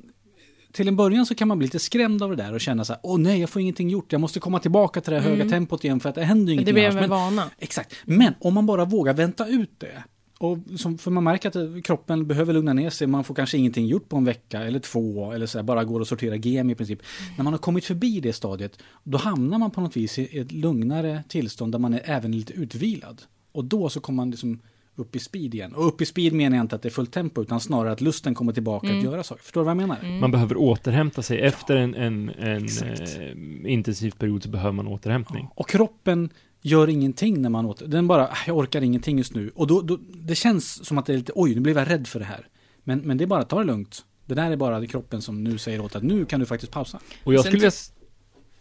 till 0.76 0.88
en 0.88 0.96
början 0.96 1.26
så 1.26 1.36
kan 1.36 1.48
man 1.48 1.58
bli 1.58 1.68
lite 1.68 1.80
skrämd 1.80 2.24
av 2.24 2.30
det 2.30 2.36
där 2.44 2.54
och 2.54 2.62
känna 2.62 2.86
så 2.86 2.94
här, 2.94 3.00
åh 3.04 3.20
nej, 3.20 3.40
jag 3.40 3.50
får 3.50 3.62
ingenting 3.62 3.90
gjort, 3.90 4.12
jag 4.12 4.22
måste 4.22 4.40
komma 4.40 4.60
tillbaka 4.60 5.02
till 5.02 5.14
det 5.14 5.20
här 5.20 5.28
Mm. 5.28 5.40
höga 5.40 5.50
tempot 5.50 5.84
igen 5.84 6.00
för 6.00 6.10
att 6.10 6.16
det 6.16 6.24
händer 6.24 6.54
ju 6.54 6.56
Men 6.56 6.66
det 6.66 6.72
ingenting 6.72 6.74
blir 6.74 6.84
annars. 6.84 6.96
en 6.96 7.10
Men, 7.36 7.36
vana. 7.36 7.52
exakt. 7.60 7.94
Men 8.06 8.34
om 8.40 8.54
man 8.54 8.66
bara 8.66 8.86
vågar 8.86 9.14
vänta 9.14 9.48
ut 9.48 9.72
det, 9.78 10.04
och 10.40 10.58
som, 10.80 10.98
för 10.98 11.12
man 11.12 11.24
märker 11.24 11.50
att 11.78 11.84
kroppen 11.84 12.28
behöver 12.28 12.54
lugna 12.54 12.74
ner 12.74 12.90
sig, 12.90 13.08
man 13.08 13.24
får 13.24 13.36
kanske 13.36 13.58
ingenting 13.58 13.88
gjort 13.88 14.10
på 14.10 14.18
en 14.18 14.26
vecka 14.26 14.62
eller 14.64 14.80
två, 14.80 15.32
eller 15.32 15.46
så 15.46 15.58
här, 15.58 15.64
bara 15.64 15.84
går 15.84 16.00
och 16.00 16.08
sorterar 16.08 16.36
gem 16.36 16.70
i 16.70 16.76
princip. 16.76 17.00
När 17.38 17.44
man 17.44 17.54
har 17.54 17.58
kommit 17.58 17.86
förbi 17.86 18.20
det 18.20 18.34
stadiet, 18.34 18.80
då 19.04 19.18
hamnar 19.18 19.58
man 19.58 19.72
på 19.72 19.82
något 19.82 19.98
vis 19.98 20.20
i 20.20 20.38
ett 20.40 20.52
lugnare 20.52 21.24
tillstånd 21.28 21.72
där 21.72 21.80
man 21.80 21.94
är 21.94 22.02
även 22.06 22.32
lite 22.32 22.54
utvilad. 22.54 23.22
Och 23.52 23.66
då 23.66 23.90
så 23.90 24.00
kommer 24.00 24.18
man 24.18 24.32
liksom 24.32 24.60
upp 24.96 25.16
i 25.16 25.20
speed 25.20 25.54
igen. 25.56 25.74
Och 25.76 25.88
upp 25.88 26.02
i 26.02 26.06
speed 26.06 26.34
menar 26.34 26.58
jag 26.58 26.64
inte 26.64 26.76
att 26.76 26.82
det 26.82 26.88
är 26.90 26.92
fullt 26.92 27.12
tempo, 27.12 27.42
utan 27.42 27.60
snarare 27.60 27.92
att 27.92 28.02
lusten 28.02 28.36
kommer 28.36 28.54
tillbaka 28.54 28.88
Mm. 28.88 29.00
att 29.00 29.06
göra 29.06 29.24
saker. 29.24 29.44
Förstår 29.44 29.62
du 29.62 29.66
vad 29.66 29.72
jag 29.72 29.78
menar? 29.78 30.00
Mm. 30.00 30.20
Man 30.20 30.32
behöver 30.32 30.58
återhämta 30.58 31.22
sig. 31.22 31.40
Efter 31.42 31.76
en, 31.76 31.96
en, 31.96 32.30
en 32.30 32.66
eh, 32.66 33.72
intensiv 33.72 34.12
period 34.12 34.44
så 34.44 34.50
behöver 34.50 34.72
man 34.72 34.88
återhämtning. 34.88 35.48
Och 35.56 35.70
kroppen 35.70 36.30
gör 36.62 36.90
ingenting 36.90 37.42
när 37.42 37.50
man 37.50 37.66
åter... 37.66 37.88
Den 37.88 38.08
bara, 38.08 38.28
"Ah, 38.28 38.38
jag 38.48 38.58
orkar 38.58 38.82
ingenting 38.82 39.18
just 39.18 39.36
nu. 39.36 39.52
Och 39.56 39.68
då, 39.68 39.82
då, 39.82 39.98
det 40.14 40.36
känns 40.36 40.86
som 40.86 40.98
att 40.98 41.06
det 41.06 41.14
är 41.14 41.18
lite, 41.18 41.32
oj, 41.36 41.56
nu 41.56 41.62
blev 41.62 41.78
jag 41.78 41.90
rädd 41.90 42.08
för 42.08 42.20
det 42.20 42.26
här. 42.26 42.48
Men, 42.84 43.00
men 43.00 43.18
det 43.18 43.24
är 43.24 43.28
bara, 43.28 43.44
ta 43.44 43.60
det 43.60 43.66
lugnt. 43.66 44.06
Det 44.26 44.36
där 44.36 44.52
är 44.52 44.56
bara 44.56 44.86
kroppen 44.88 45.22
som 45.22 45.44
nu 45.44 45.58
säger 45.58 45.82
åt 45.82 45.96
att 45.96 46.04
nu 46.04 46.26
kan 46.26 46.40
du 46.40 46.46
faktiskt 46.46 46.72
pausa. 46.72 47.00
Och 47.24 47.34
jag 47.34 47.46
skulle 47.46 47.72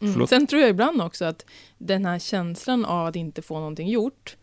Mm. 0.00 0.26
Sen 0.26 0.46
tror 0.46 0.60
jag 0.62 0.70
ibland 0.70 1.02
också 1.02 1.24
att 1.24 1.44
den 1.78 2.04
här 2.04 2.18
känslan 2.18 2.84
av 2.84 3.06
att 3.06 3.16
inte 3.16 3.42
få 3.42 3.58
någonting 3.58 3.88
gjort, 3.88 4.36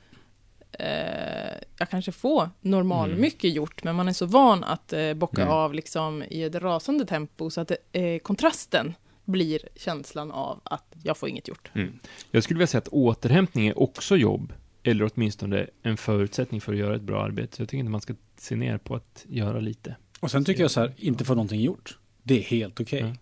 eh, 0.80 1.58
jag 1.78 1.90
kanske 1.90 2.12
får 2.12 2.50
normal 2.62 3.10
Mm. 3.10 3.22
mycket 3.22 3.54
gjort, 3.54 3.84
men 3.84 3.96
man 3.96 4.08
är 4.08 4.13
så 4.13 4.25
van 4.25 4.63
att 4.63 4.94
eh, 4.94 5.13
bocka 5.13 5.42
Mm. 5.42 5.54
av 5.54 5.74
liksom 5.74 6.24
i 6.30 6.44
ett 6.44 6.56
rasande 6.56 7.06
tempo, 7.06 7.50
så 7.50 7.62
att 7.62 7.72
eh, 7.92 8.18
kontrasten 8.20 8.94
blir 9.25 9.60
känslan 9.75 10.32
av 10.32 10.60
att 10.63 10.94
jag 11.04 11.18
får 11.18 11.30
inget 11.30 11.48
gjort. 11.48 11.72
Mm. 11.75 12.00
Jag 12.32 12.44
skulle 12.44 12.58
vilja 12.58 12.68
säga 12.68 12.80
att 12.80 12.88
återhämtning 12.88 13.68
är 13.68 13.80
också 13.80 14.18
jobb, 14.18 14.54
eller 14.84 15.10
åtminstone 15.13 15.68
en 15.84 15.98
förutsättning 15.98 16.62
för 16.62 16.74
att 16.74 16.80
göra 16.80 16.96
ett 16.96 17.01
bra 17.01 17.24
arbete. 17.24 17.56
Så 17.56 17.62
jag 17.62 17.70
tycker 17.70 17.80
inte 17.80 17.92
man 17.92 18.01
ska 18.01 18.13
se 18.38 18.56
ner 18.56 18.78
på 18.78 18.96
att 18.96 19.25
göra 19.30 19.60
lite. 19.60 19.96
Och 20.20 20.32
sen 20.32 20.46
tycker 20.46 20.62
jag 20.62 20.72
så 20.72 20.80
här, 20.80 20.94
inte 20.98 21.25
få 21.25 21.34
någonting 21.36 21.62
gjort. 21.62 21.98
Det 22.24 22.38
är 22.40 22.44
helt 22.44 22.80
okej. 22.80 23.13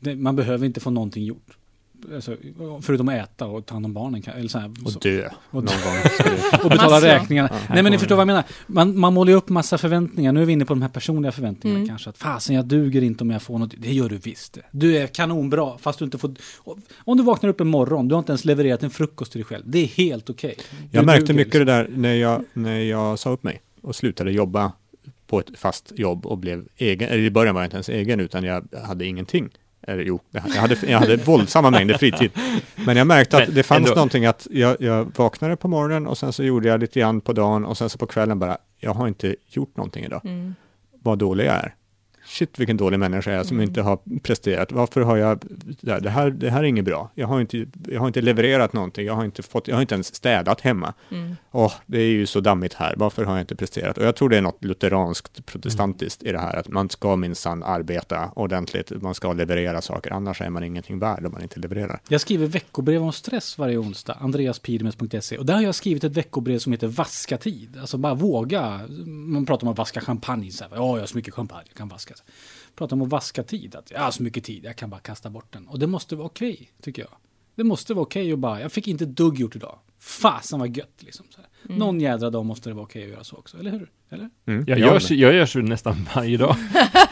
Det- 0.00 0.14
Man 0.16 0.36
behöver 0.36 0.66
inte 0.66 0.80
få 0.80 0.90
någonting 0.90 1.24
gjort. 1.24 1.58
Alltså, 2.14 2.36
förutom 2.82 3.08
att 3.08 3.14
äta 3.14 3.46
och 3.46 3.66
ta 3.66 3.74
hand 3.74 3.86
om 3.86 3.92
barnen. 3.94 4.22
Eller 4.36 4.48
så 4.48 4.58
här, 4.58 4.70
Och 4.84 4.92
så, 4.92 4.98
dö 4.98 5.28
och, 5.50 5.54
någon 5.54 5.64
gång. 5.64 6.10
Så 6.16 6.22
det- 6.22 6.58
och 6.64 6.70
betala 6.70 7.00
räkningarna. 7.00 7.48
Ja. 7.52 7.58
Nej 7.74 7.82
men 7.82 7.92
ni 7.92 7.98
förstår 7.98 8.16
vad 8.16 8.20
jag 8.20 8.26
menar. 8.26 8.44
Man, 8.66 8.98
man 8.98 9.14
målar 9.14 9.30
ju 9.30 9.36
upp 9.36 9.48
massa 9.48 9.78
förväntningar. 9.78 10.32
Nu 10.32 10.42
är 10.42 10.46
vi 10.46 10.52
inne 10.52 10.64
på 10.64 10.74
de 10.74 10.82
här 10.82 10.88
personliga 10.88 11.32
förväntningarna 11.32 11.78
Mm. 11.78 11.88
kanske. 11.88 12.10
Att 12.10 12.18
fasen 12.18 12.56
jag 12.56 12.64
duger 12.64 13.02
inte 13.02 13.24
om 13.24 13.30
jag 13.30 13.42
får 13.42 13.58
något. 13.58 13.74
Det 13.78 13.92
gör 13.92 14.08
du 14.08 14.16
visst. 14.16 14.58
Du 14.70 14.96
är 14.96 15.06
kanonbra 15.06 15.78
fast 15.78 15.98
du 15.98 16.04
inte 16.04 16.18
får... 16.18 16.34
Om 16.98 17.16
du 17.16 17.22
vaknar 17.22 17.50
upp 17.50 17.60
en 17.60 17.68
morgon, 17.68 18.08
du 18.08 18.14
har 18.14 18.18
inte 18.18 18.32
ens 18.32 18.44
levererat 18.44 18.82
en 18.82 18.90
frukost 18.90 19.32
till 19.32 19.38
dig 19.40 19.46
själv. 19.46 19.62
Det 19.66 19.78
är 19.78 19.86
helt 19.86 20.30
okej. 20.30 20.54
Jag 20.90 21.02
Du 21.02 21.06
märkte 21.06 21.26
duger, 21.26 21.34
mycket 21.44 21.52
det 21.60 21.64
där 21.64 21.88
när 21.94 22.14
jag, 22.14 22.44
när 22.52 22.78
jag 22.80 23.18
sa 23.18 23.30
upp 23.30 23.42
mig 23.42 23.60
och 23.82 23.96
slutade 23.96 24.30
jobba 24.32 24.72
på 25.26 25.40
ett 25.40 25.48
fast 25.58 25.92
jobb 25.96 26.26
och 26.26 26.38
blev 26.38 26.64
egen, 26.76 27.08
eller 27.08 27.22
i 27.22 27.30
början 27.30 27.54
var 27.54 27.62
jag 27.62 27.66
inte 27.66 27.76
ens 27.76 27.88
egen 27.88 28.20
utan 28.20 28.44
jag 28.44 28.64
hade 28.86 29.06
ingenting. 29.06 29.48
Eller 29.88 30.02
jo, 30.02 30.20
jag 30.30 30.40
hade, 30.40 30.76
jag 30.86 30.98
hade 30.98 31.16
våldsamma 31.16 31.70
mängder 31.70 31.98
fritid. 31.98 32.30
Men 32.74 32.96
jag 32.96 33.06
märkte 33.06 33.36
att 33.36 33.46
Men 33.48 33.54
det 33.54 33.62
fanns 33.62 33.78
ändå. 33.78 33.94
någonting 33.94 34.26
att 34.26 34.46
jag, 34.50 34.76
jag 34.80 35.16
vaknade 35.16 35.56
på 35.56 35.68
morgonen 35.68 36.06
och 36.06 36.18
sen 36.18 36.32
så 36.32 36.44
gjorde 36.44 36.68
jag 36.68 36.80
lite 36.80 37.00
grann 37.00 37.20
på 37.20 37.32
dagen 37.32 37.64
och 37.64 37.78
sen 37.78 37.90
så 37.90 37.98
på 37.98 38.06
kvällen 38.06 38.38
bara, 38.38 38.58
jag 38.78 38.94
har 38.94 39.08
inte 39.08 39.36
gjort 39.46 39.76
någonting 39.76 40.04
idag. 40.04 40.20
Mm. 40.24 40.54
Vad 41.02 41.18
dålig 41.18 41.44
jag 41.44 41.54
är. 41.54 41.74
Shit 42.28 42.58
vilken 42.58 42.76
dålig 42.76 42.98
människa 42.98 43.30
jag 43.30 43.40
är 43.40 43.44
som 43.44 43.56
Mm. 43.56 43.68
inte 43.68 43.82
har 43.82 43.98
presterat. 44.22 44.72
Varför 44.72 45.00
har 45.00 45.16
jag, 45.16 45.42
det 45.80 46.10
här, 46.10 46.30
det 46.30 46.50
här 46.50 46.58
är 46.60 46.64
inget 46.64 46.84
bra. 46.84 47.10
Jag 47.14 47.26
har 47.26 47.40
inte, 47.40 47.66
jag 47.88 48.00
har 48.00 48.06
inte 48.06 48.20
levererat 48.20 48.72
någonting, 48.72 49.06
jag 49.06 49.14
har 49.14 49.24
inte, 49.24 49.42
fått, 49.42 49.68
jag 49.68 49.76
har 49.76 49.80
inte 49.80 49.94
ens 49.94 50.14
städat 50.14 50.60
hemma. 50.60 50.94
Mm. 51.10 51.36
Åh, 51.50 51.72
det 51.86 51.98
är 51.98 52.06
ju 52.10 52.26
så 52.26 52.40
dammigt 52.40 52.74
här, 52.74 52.94
varför 52.96 53.24
har 53.24 53.32
jag 53.32 53.42
inte 53.42 53.56
presterat? 53.56 53.98
Och 53.98 54.04
jag 54.04 54.16
tror 54.16 54.28
det 54.28 54.36
är 54.36 54.42
något 54.42 54.64
lutheranskt, 54.64 55.46
protestantiskt 55.46 56.22
i 56.22 56.32
det 56.32 56.38
här, 56.38 56.56
att 56.56 56.68
man 56.68 56.90
ska 56.90 57.16
minsann 57.16 57.62
arbeta 57.62 58.30
ordentligt, 58.36 58.92
man 59.02 59.14
ska 59.14 59.32
leverera 59.32 59.80
saker, 59.80 60.12
annars 60.12 60.40
är 60.40 60.50
man 60.50 60.64
ingenting 60.64 60.98
värd 60.98 61.26
om 61.26 61.32
man 61.32 61.42
inte 61.42 61.60
levererar. 61.60 62.00
Jag 62.08 62.20
skriver 62.20 62.46
veckobrev 62.46 63.02
om 63.02 63.12
stress 63.12 63.58
varje 63.58 63.76
onsdag, 63.78 64.16
andreaspidmes.se. 64.20 65.38
Och 65.38 65.46
där 65.46 65.54
har 65.54 65.62
jag 65.62 65.74
skrivit 65.74 66.04
ett 66.04 66.12
veckobrev 66.16 66.58
som 66.58 66.72
heter 66.72 66.86
Vaska 66.86 67.36
tid. 67.38 67.76
Alltså 67.80 67.98
bara 67.98 68.14
våga. 68.14 68.80
Man 69.06 69.46
pratar 69.46 69.66
om 69.66 69.72
att 69.72 69.78
vaska 69.78 70.00
champagne. 70.00 70.50
Så 70.50 70.64
här, 70.64 70.70
ja, 70.74 70.76
jag 70.94 71.00
har 71.02 71.06
så 71.06 71.16
mycket 71.16 71.34
champagne, 71.34 71.64
jag 71.68 71.76
kan 71.76 71.88
vaska. 71.88 72.14
Prata 72.74 72.94
om 72.94 73.02
att 73.02 73.08
vaska 73.08 73.42
tid. 73.42 73.74
Att 73.74 73.90
jag 73.90 74.00
har 74.00 74.10
så 74.10 74.22
mycket 74.22 74.44
tid, 74.44 74.64
jag 74.64 74.76
kan 74.76 74.90
bara 74.90 75.00
kasta 75.00 75.30
bort 75.30 75.52
den. 75.52 75.68
Och 75.68 75.78
det 75.78 75.86
måste 75.86 76.16
vara 76.16 76.26
okej, 76.26 76.72
tycker 76.82 77.02
jag. 77.02 77.12
Det 77.54 77.64
måste 77.64 77.94
vara 77.94 78.02
okej 78.02 78.32
att 78.32 78.38
bara, 78.38 78.60
jag 78.60 78.72
fick 78.72 78.88
inte 78.88 79.04
ett 79.04 79.16
dugg 79.16 79.40
gjort 79.40 79.56
idag. 79.56 79.78
Fasen 80.00 80.58
vad 80.58 80.76
gött 80.76 81.02
liksom. 81.02 81.26
Så 81.30 81.40
här. 81.40 81.48
Mm. 81.66 81.78
Någon 81.78 82.00
jädra 82.00 82.30
dag 82.30 82.44
måste 82.44 82.70
det 82.70 82.74
vara 82.74 82.84
okej 82.84 83.02
att 83.04 83.10
göra 83.10 83.24
så 83.24 83.36
också, 83.36 83.58
eller 83.58 83.70
hur? 83.70 83.88
Eller? 84.10 84.30
Mm, 84.46 84.64
Jag 84.66 84.78
ja, 84.78 84.86
gör, 84.86 85.12
jag 85.12 85.34
gör 85.34 85.46
så 85.46 85.58
nästan 85.58 86.08
varje 86.14 86.36
dag. 86.36 86.56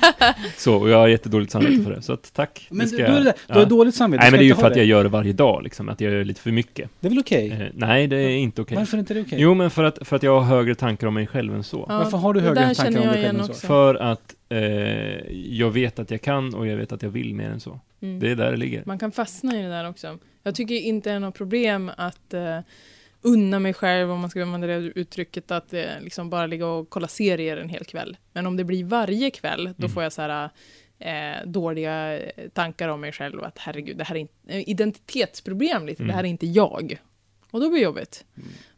så, 0.56 0.76
och 0.76 0.88
jag 0.88 0.98
har 0.98 1.08
jättedåligt 1.08 1.52
samvete 1.52 1.82
för 1.84 1.90
det. 1.90 2.02
Så 2.02 2.12
att, 2.12 2.32
tack. 2.34 2.66
Men 2.70 2.88
ska 2.88 2.96
du, 2.96 3.04
du, 3.06 3.12
du, 3.18 3.22
du 3.24 3.32
ja. 3.46 3.54
har 3.54 3.66
dåligt 3.66 3.94
samvete. 3.94 4.22
Nej, 4.22 4.30
men 4.30 4.38
det 4.38 4.44
är 4.44 4.46
ju 4.46 4.54
för 4.54 4.70
att 4.70 4.76
jag 4.76 4.84
gör 4.86 5.02
det 5.02 5.08
varje 5.08 5.32
dag, 5.32 5.62
liksom. 5.62 5.88
Att 5.88 6.00
jag 6.00 6.12
gör 6.12 6.24
lite 6.24 6.40
för 6.40 6.50
mycket. 6.50 6.90
Det 7.00 7.06
är 7.06 7.10
väl 7.10 7.18
okej? 7.18 7.50
Eh, 7.50 7.68
nej, 7.74 8.06
det 8.06 8.16
är 8.16 8.28
inte 8.28 8.62
okej. 8.62 8.76
Varför 8.76 8.96
är 8.96 8.98
inte 8.98 9.14
det 9.14 9.20
okej? 9.20 9.38
Jo, 9.40 9.54
men 9.54 9.70
för 9.70 9.84
att, 9.84 9.98
för 10.08 10.16
att 10.16 10.22
jag 10.22 10.40
har 10.40 10.56
högre 10.56 10.74
tankar 10.74 11.06
om 11.06 11.14
mig 11.14 11.26
själv 11.26 11.54
än 11.54 11.64
så. 11.64 11.86
Ja, 11.88 11.98
Varför 11.98 12.18
har 12.18 12.34
du 12.34 12.40
högre 12.40 12.74
tankar 12.74 13.00
om 13.00 13.06
dig 13.06 13.24
själv 13.24 13.40
än 13.40 13.46
så? 13.46 13.54
För 13.54 13.94
att 13.94 14.34
eh, 14.48 14.58
jag 15.32 15.70
vet 15.70 15.98
att 15.98 16.10
jag 16.10 16.22
kan 16.22 16.54
och 16.54 16.66
jag 16.66 16.76
vet 16.76 16.92
att 16.92 17.02
jag 17.02 17.10
vill 17.10 17.34
mer 17.34 17.50
än 17.50 17.60
så. 17.60 17.80
Mm. 18.00 18.20
Det 18.20 18.30
är 18.30 18.36
där 18.36 18.50
det 18.50 18.56
ligger. 18.56 18.82
Man 18.86 18.98
kan 18.98 19.12
fastna 19.12 19.58
i 19.58 19.62
det 19.62 19.68
där 19.68 19.88
också. 19.88 20.18
Jag 20.42 20.54
tycker 20.54 20.74
inte 20.74 21.10
det 21.10 21.16
är 21.16 21.20
något 21.20 21.34
problem 21.34 21.90
att 21.96 22.34
uh, 22.34 22.58
unna 23.22 23.58
mig 23.58 23.74
själv, 23.74 24.10
om 24.10 24.20
man 24.20 24.30
ska 24.30 24.42
använda 24.42 24.66
det 24.66 24.74
uttrycket, 24.74 25.50
att 25.50 25.74
uh, 25.74 25.80
liksom 26.00 26.30
bara 26.30 26.46
ligga 26.46 26.66
och 26.66 26.90
kolla 26.90 27.08
serier 27.08 27.56
en 27.56 27.68
hel 27.68 27.84
kväll. 27.84 28.16
Men 28.32 28.46
om 28.46 28.56
det 28.56 28.64
blir 28.64 28.84
varje 28.84 29.30
kväll, 29.30 29.64
då 29.76 29.84
Mm. 29.84 29.90
får 29.90 30.02
jag 30.02 30.12
så 30.12 30.22
här 30.22 30.50
eh, 30.98 31.46
dåliga 31.46 32.18
eh, 32.18 32.48
tankar 32.52 32.88
om 32.88 33.00
mig 33.00 33.12
själv. 33.12 33.44
Att 33.44 33.58
herregud, 33.58 33.96
det 33.96 34.04
här 34.04 34.16
är 34.16 34.20
inte, 34.20 34.34
eh, 34.48 34.68
identitetsproblem 34.68 35.86
lite, 35.86 36.02
Mm. 36.02 36.08
det 36.08 36.14
här 36.14 36.24
är 36.24 36.28
inte 36.28 36.46
jag. 36.46 36.98
Och 37.56 37.62
då 37.62 37.70
blir 37.70 37.78
det 37.80 37.84
jobbigt. 37.84 38.24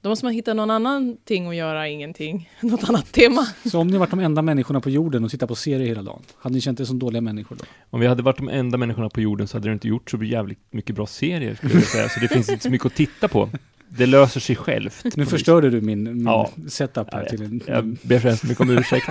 Då 0.01 0.09
måste 0.09 0.25
man 0.25 0.35
hitta 0.35 0.55
någon 0.55 0.71
annan 0.71 1.17
ting 1.25 1.49
att 1.49 1.57
göra, 1.57 1.89
ingenting. 1.89 2.51
Något 2.61 2.89
annat 2.89 3.13
tema. 3.13 3.47
Så 3.65 3.79
om 3.79 3.87
ni 3.89 3.99
varit 3.99 4.11
de 4.11 4.21
enda 4.21 4.43
människorna 4.43 4.81
på 4.81 4.91
jorden 4.91 5.25
och 5.25 5.31
tittar 5.31 5.47
på 5.47 5.55
serier 5.55 5.87
hela 5.87 6.03
dagen, 6.03 6.23
hade 6.39 6.55
ni 6.55 6.61
känt 6.61 6.81
er 6.81 6.85
som 6.85 6.99
dåliga 6.99 7.21
människor 7.21 7.57
då? 7.57 7.65
Om 7.91 8.01
vi 8.01 8.07
hade 8.07 8.23
varit 8.23 8.37
de 8.37 8.49
enda 8.49 8.79
människorna 8.79 9.09
på 9.09 9.21
jorden 9.21 9.49
så 9.49 9.57
hade 9.57 9.69
det 9.69 9.73
inte 9.73 9.89
gjort 9.89 10.11
så 10.11 10.25
jävligt 10.25 10.59
mycket 10.71 10.97
bra 10.97 11.07
serier, 11.07 11.55
skulle 11.55 11.75
jag 11.75 11.85
säga. 11.85 12.09
Så 12.09 12.21
det 12.21 12.29
finns 12.29 12.49
inte 12.49 12.63
så 12.63 12.71
mycket 12.71 12.87
att 12.87 12.95
titta 12.95 13.29
på. 13.29 13.51
Det 13.89 14.07
löser 14.07 14.41
sig 14.41 14.57
självt. 14.57 15.05
Nu 15.17 15.27
förstörde 15.27 15.71
du 15.71 15.81
min, 15.81 16.03
min 16.05 16.25
Ja. 16.27 16.51
setup 16.69 17.13
här 17.15 17.23
Ja, 17.23 17.29
till 17.29 17.43
en... 17.43 17.61
Jag 17.67 17.97
ber 18.03 18.21
så 18.21 18.29
hemskt 18.29 18.43
mycket 18.45 18.61
om 18.61 18.71
ursäkt. 18.71 19.07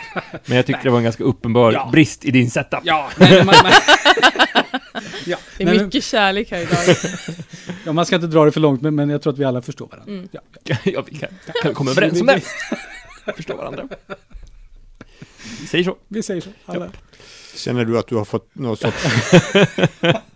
Men 0.45 0.55
jag 0.57 0.65
tyckte 0.65 0.83
det 0.83 0.89
var 0.89 0.97
en 0.97 1.03
ganska 1.03 1.23
uppenbar 1.23 1.71
Ja. 1.71 1.89
brist 1.91 2.25
i 2.25 2.31
din 2.31 2.51
setup. 2.51 2.79
Ja, 2.83 3.09
nej, 3.17 3.29
men 3.37 3.45
man, 3.45 3.55
man, 3.63 3.71
ja, 5.25 5.37
Det 5.57 5.63
är 5.63 5.65
nej, 5.65 5.75
men- 5.77 5.85
mycket 5.85 6.03
kärlek 6.03 6.51
här 6.51 6.59
idag. 6.61 6.95
ja, 7.85 7.93
man 7.93 8.05
ska 8.05 8.15
inte 8.15 8.27
dra 8.27 8.45
det 8.45 8.51
för 8.51 8.59
långt, 8.59 8.81
men, 8.81 8.95
men 8.95 9.09
jag 9.09 9.21
tror 9.21 9.33
att 9.33 9.39
vi 9.39 9.43
alla 9.45 9.61
förstår 9.61 9.87
varandra. 9.87 10.11
Mm. 10.13 10.27
Ja, 10.31 10.41
ja. 10.63 10.75
ja, 10.85 11.03
vi 11.11 11.17
kan, 11.17 11.29
kan 11.63 11.73
komma 11.73 11.91
överens 11.91 12.21
om 12.21 12.27
det. 12.27 12.41
Förstå 13.35 13.55
varandra. 13.57 13.83
Vi 15.61 15.67
säger 15.67 15.83
så. 15.83 15.97
Vi 16.07 16.23
säger 16.23 16.41
så. 16.41 16.49
Alla. 16.65 16.89
Känner 17.57 17.85
du 17.85 17.99
att 17.99 18.07
du 18.07 18.15
har 18.15 18.25
fått 18.25 18.55
något 18.55 18.79
sorts 18.79 19.03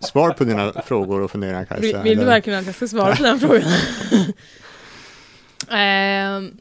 svar 0.00 0.30
på 0.30 0.44
dina 0.44 0.72
frågor 0.72 1.20
och 1.20 1.30
funderingar 1.30 1.64
Kajsa? 1.64 2.02
Vill, 2.02 2.10
vill 2.10 2.18
du 2.18 2.24
verkligen 2.24 2.58
att 2.58 2.66
jag 2.66 2.74
ska 2.74 2.88
svara 2.88 3.16
på 3.16 3.22
den 3.22 3.40
frågan? 3.40 3.62
Ehm, 5.70 6.58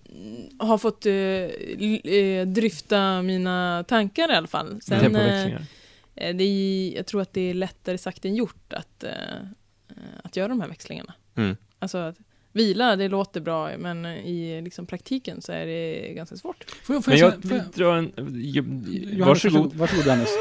har 0.59 0.77
fått 0.77 1.05
eh, 1.05 1.13
eh, 1.13 2.47
dryfta 2.47 3.21
mina 3.21 3.85
tankar 3.87 4.31
i 4.31 4.35
alla 4.35 4.47
fall. 4.47 4.81
Sen, 4.81 5.15
eh, 5.15 5.45
eh, 6.15 6.35
det 6.35 6.43
är, 6.43 6.95
jag 6.95 7.05
tror 7.05 7.21
att 7.21 7.33
det 7.33 7.49
är 7.49 7.53
lättare 7.53 7.97
sagt 7.97 8.25
än 8.25 8.35
gjort 8.35 8.73
att, 8.73 9.03
eh, 9.03 9.11
eh, 9.89 9.95
att 10.23 10.35
göra 10.35 10.47
de 10.47 10.61
här 10.61 10.67
växlingarna. 10.67 11.13
Mm. 11.35 11.57
Alltså 11.79 12.13
vila, 12.51 12.95
det 12.95 13.07
låter 13.07 13.41
bra, 13.41 13.69
men 13.77 14.05
i 14.05 14.61
liksom, 14.61 14.85
praktiken 14.85 15.41
så 15.41 15.51
är 15.51 15.65
det 15.65 16.13
ganska 16.13 16.35
svårt. 16.35 16.65
Får 16.83 16.95
jag, 16.95 17.03
får 17.03 17.11
Men 17.11 17.19
jag, 17.19 17.33
jag 17.33 17.73
får 17.73 17.83
jag, 17.83 17.97
en... 17.97 18.11
Johannes, 18.15 19.27
Varsågod. 19.43 19.73
Varsågod 19.73 20.05
Johannes. 20.05 20.29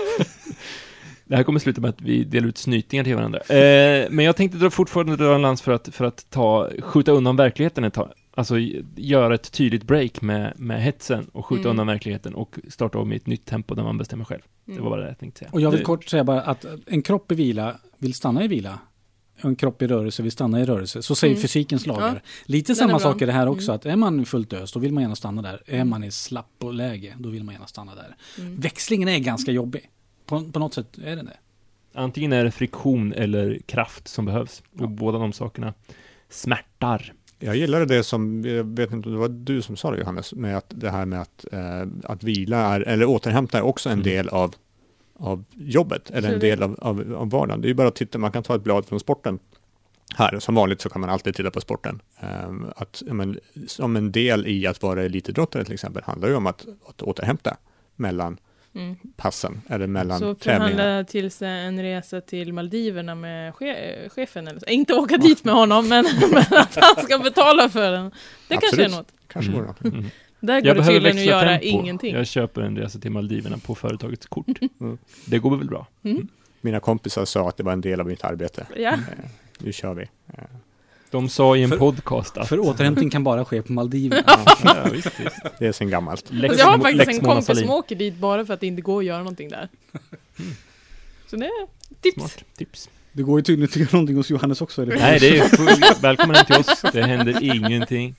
Det 1.24 1.36
här 1.36 1.42
kommer 1.42 1.58
sluta 1.60 1.80
med 1.80 1.88
att 1.90 2.00
vi 2.00 2.24
delar 2.24 2.48
ut 2.48 2.58
snytingar 2.58 3.04
till 3.04 3.14
varandra. 3.14 3.38
Eh, 3.40 4.06
men 4.10 4.24
jag 4.24 4.36
tänkte 4.36 4.58
dra 4.58 4.70
fortfarande 4.70 5.16
dra 5.16 5.34
en 5.34 5.42
lans 5.42 5.62
för 5.62 5.72
att, 5.72 5.88
för 5.94 6.04
att 6.04 6.30
ta, 6.30 6.70
skjuta 6.80 7.12
undan 7.12 7.36
verkligheten 7.36 7.84
ett 7.84 7.94
tag. 7.94 8.12
Alltså 8.34 8.54
göra 8.96 9.34
ett 9.34 9.52
tydligt 9.52 9.82
break 9.84 10.20
med, 10.22 10.52
med 10.56 10.82
hetsen 10.82 11.26
och 11.32 11.46
skjuta 11.46 11.60
Mm. 11.60 11.70
undan 11.70 11.86
verkligheten 11.86 12.34
och 12.34 12.58
starta 12.68 12.98
om 12.98 13.12
i 13.12 13.16
ett 13.16 13.26
nytt 13.26 13.44
tempo 13.46 13.74
där 13.74 13.82
man 13.82 13.98
bestämmer 13.98 14.24
själv. 14.24 14.40
Det 14.64 14.72
Mm. 14.72 14.84
var 14.84 14.90
bara 14.90 15.00
det 15.00 15.08
jag 15.08 15.18
tänkte 15.18 15.38
säga. 15.38 15.50
Och 15.52 15.60
jag 15.60 15.70
vill 15.70 15.78
Det- 15.78 15.84
kort 15.84 16.04
säga 16.08 16.24
bara 16.24 16.40
att 16.42 16.66
en 16.86 17.02
kropp 17.02 17.32
i 17.32 17.34
vila 17.34 17.76
vill 17.98 18.14
stanna 18.14 18.44
i 18.44 18.48
vila. 18.48 18.78
En 19.42 19.56
kropp 19.56 19.82
i 19.82 19.86
rörelse 19.86 20.22
vill 20.22 20.32
stanna 20.32 20.60
i 20.60 20.64
rörelse. 20.64 21.02
Så 21.02 21.14
säger 21.14 21.34
Mm. 21.34 21.42
fysikens 21.42 21.86
lagar. 21.86 22.14
Ja, 22.14 22.20
Lite 22.46 22.68
den 22.72 22.76
samma 22.76 22.98
sak 22.98 23.22
är 23.22 23.26
det 23.26 23.32
här 23.32 23.46
också. 23.48 23.70
Mm. 23.70 23.74
Att 23.76 23.86
är 23.86 23.96
man 23.96 24.24
fullt 24.24 24.52
ös, 24.52 24.72
då 24.72 24.80
vill 24.80 24.92
man 24.92 25.02
gärna 25.02 25.16
stanna 25.16 25.42
där. 25.42 25.62
Är 25.66 25.84
man 25.84 26.04
i 26.04 26.10
slapp 26.10 26.46
och 26.58 26.74
läge, 26.74 27.14
då 27.18 27.28
vill 27.28 27.44
man 27.44 27.54
gärna 27.54 27.66
stanna 27.66 27.94
där. 27.94 28.16
Mm. 28.38 28.56
Växlingen 28.60 29.08
är 29.08 29.18
ganska 29.18 29.52
jobbig. 29.52 29.90
På, 30.26 30.44
på 30.52 30.58
något 30.58 30.74
sätt 30.74 30.98
är 31.04 31.16
den 31.16 31.24
det. 31.24 31.36
Antingen 31.94 32.32
är 32.32 32.44
det 32.44 32.50
friktion 32.50 33.12
eller 33.12 33.58
kraft 33.66 34.08
som 34.08 34.24
behövs. 34.24 34.62
Och 34.78 34.88
båda 34.90 35.18
de 35.18 35.32
sakerna 35.32 35.74
smärtar. 36.28 37.12
Jag 37.38 37.56
gillade 37.56 37.84
det 37.86 38.02
som, 38.04 38.44
jag 38.44 38.64
vet 38.76 38.92
inte 38.92 39.08
om 39.08 39.14
det 39.14 39.20
var 39.20 39.28
du 39.28 39.62
som 39.62 39.76
sa 39.76 39.90
det 39.90 39.98
Johannes, 39.98 40.32
med 40.34 40.56
att 40.56 40.66
det 40.68 40.90
här 40.90 41.06
med 41.06 41.20
att, 41.20 41.44
eh, 41.52 41.86
att 42.04 42.22
vila 42.24 42.56
är, 42.58 42.80
eller 42.80 43.06
återhämta 43.06 43.58
är 43.58 43.62
också 43.62 43.88
en 43.88 43.92
Mm. 43.92 44.04
del 44.04 44.28
av, 44.28 44.54
av 45.20 45.44
jobbet, 45.56 46.10
eller 46.10 46.28
en 46.28 46.34
Absolut. 46.34 46.40
del 46.40 46.62
av, 46.62 46.76
av, 46.80 47.14
av 47.18 47.30
vardagen. 47.30 47.60
Det 47.60 47.66
är 47.66 47.68
ju 47.68 47.74
bara 47.74 47.88
att 47.88 47.94
titta, 47.94 48.18
man 48.18 48.32
kan 48.32 48.42
ta 48.42 48.54
ett 48.54 48.62
blad 48.62 48.86
från 48.86 49.00
sporten. 49.00 49.38
Här, 50.16 50.38
som 50.38 50.54
vanligt 50.54 50.80
så 50.80 50.88
kan 50.88 51.00
man 51.00 51.10
alltid 51.10 51.34
titta 51.34 51.50
på 51.50 51.60
sporten. 51.60 52.02
Eh, 52.20 52.50
att, 52.76 53.02
men, 53.06 53.38
som 53.66 53.96
en 53.96 54.12
del 54.12 54.46
i 54.46 54.66
att 54.66 54.82
vara 54.82 55.02
elitidrottare 55.04 55.64
till 55.64 55.74
exempel, 55.74 56.02
handlar 56.06 56.28
ju 56.28 56.34
om 56.34 56.46
att, 56.46 56.66
att 56.88 57.02
återhämta 57.02 57.56
mellan 57.96 58.36
Mm. 58.74 58.96
passen, 59.16 59.62
eller 59.68 59.86
mellan 59.86 60.18
Så 60.18 60.34
tävlingarna. 60.34 60.76
förhandla 60.76 61.04
till 61.04 61.30
sig 61.30 61.64
en 61.66 61.82
resa 61.82 62.20
till 62.20 62.52
Maldiverna 62.52 63.14
med 63.14 63.52
che- 63.52 64.08
chefen 64.08 64.48
eller 64.48 64.60
så. 64.60 64.66
Inte 64.66 64.94
åka 64.94 65.16
dit 65.16 65.44
med 65.44 65.54
honom, 65.54 65.88
men, 65.88 66.04
men 66.32 66.38
att 66.50 66.78
han 66.80 67.04
ska 67.04 67.18
betala 67.18 67.68
för 67.68 67.90
den. 67.92 68.10
Det 68.48 68.56
kanske 68.56 68.66
är 68.82 68.84
Absolut. 68.84 68.90
något. 68.96 69.12
Kanske 69.26 69.52
Mm. 69.52 69.64
något. 69.66 69.84
Mm. 69.84 70.04
Där 70.40 70.60
går 70.60 70.66
Jag 70.68 70.76
det 70.76 70.80
behöver 70.80 70.94
tydligen 71.10 71.18
att 71.18 71.24
göra 71.24 71.48
tempo. 71.58 71.66
ingenting. 71.66 72.14
Jag 72.14 72.26
köper 72.26 72.60
en 72.62 72.76
resa 72.76 72.98
till 72.98 73.10
Maldiverna 73.10 73.58
på 73.58 73.74
företagets 73.74 74.26
kort. 74.26 74.46
Mm. 74.80 74.98
Det 75.26 75.38
går 75.38 75.56
väl 75.56 75.66
bra. 75.66 75.86
Mm. 76.02 76.28
Mina 76.60 76.80
kompisar 76.80 77.24
sa 77.24 77.48
att 77.48 77.56
det 77.56 77.62
var 77.62 77.72
en 77.72 77.80
del 77.80 78.00
av 78.00 78.06
mitt 78.06 78.24
arbete. 78.24 78.66
Ja. 78.76 78.92
Eh, 78.92 78.98
nu 79.58 79.72
kör 79.72 79.94
vi. 79.94 80.02
Eh, 80.02 80.44
De 81.10 81.28
sa 81.28 81.56
i 81.56 81.62
en 81.62 81.70
För- 81.70 81.76
podcast 81.78 82.36
att... 82.36 82.48
För 82.48 82.58
återhämtning 82.58 83.10
kan 83.10 83.24
bara 83.24 83.44
ske 83.44 83.62
på 83.62 83.72
Maldiverna. 83.72 84.22
ja, 84.64 84.76
visst, 84.92 85.20
visst. 85.20 85.36
det 85.58 85.66
är 85.66 85.72
sen 85.72 85.90
gammalt. 85.90 86.24
Lex, 86.32 86.58
jag 86.58 86.66
har 86.66 86.78
faktiskt 86.78 86.96
Lex 87.06 87.18
en 87.18 87.24
kompis 87.24 87.46
Sahlin. 87.46 87.64
som 87.64 87.70
åker 87.74 87.96
dit 87.96 88.16
bara 88.16 88.44
för 88.46 88.54
att 88.54 88.60
det 88.60 88.66
inte 88.66 88.82
går 88.82 88.98
att 88.98 89.04
göra 89.04 89.18
någonting 89.18 89.48
där. 89.48 89.68
Så 91.26 91.36
det 91.36 91.44
är 91.46 91.66
tips. 92.00 92.14
Smart 92.16 92.44
tips. 92.56 92.90
Det 93.12 93.22
går 93.22 93.38
ju 93.38 93.42
tydligen 93.42 93.62
inte 93.68 93.72
att 93.72 93.80
göra 93.80 93.92
någonting 93.92 94.16
hos 94.16 94.30
Johannes 94.30 94.60
också. 94.60 94.82
Eller? 94.82 94.96
Nej, 94.96 95.18
det 95.20 95.38
är 95.38 95.44
fullt 95.48 96.02
välkommen 96.04 96.36
hem 96.36 96.44
till 96.46 96.56
oss. 96.56 96.82
Det 96.92 97.02
händer 97.02 97.42
ingenting. 97.42 98.14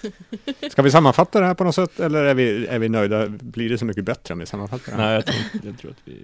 Ska 0.70 0.82
vi 0.82 0.90
sammanfatta 0.90 1.40
det 1.40 1.46
här 1.46 1.54
på 1.54 1.64
något 1.64 1.74
sätt 1.74 2.00
eller 2.00 2.24
är 2.24 2.34
vi, 2.34 2.66
är 2.66 2.78
vi 2.78 2.88
nöjda? 2.88 3.28
Blir 3.28 3.68
det 3.68 3.78
så 3.78 3.84
mycket 3.84 4.04
bättre 4.04 4.32
om 4.34 4.38
vi 4.40 4.46
sammanfattar 4.46 4.92
det 4.96 5.02
här? 5.02 5.06
Nej, 5.06 5.14
jag 5.14 5.26
tror, 5.26 5.38
inte- 5.54 5.66
jag 5.68 5.78
tror 5.78 5.90
att 5.90 6.00
vi... 6.04 6.22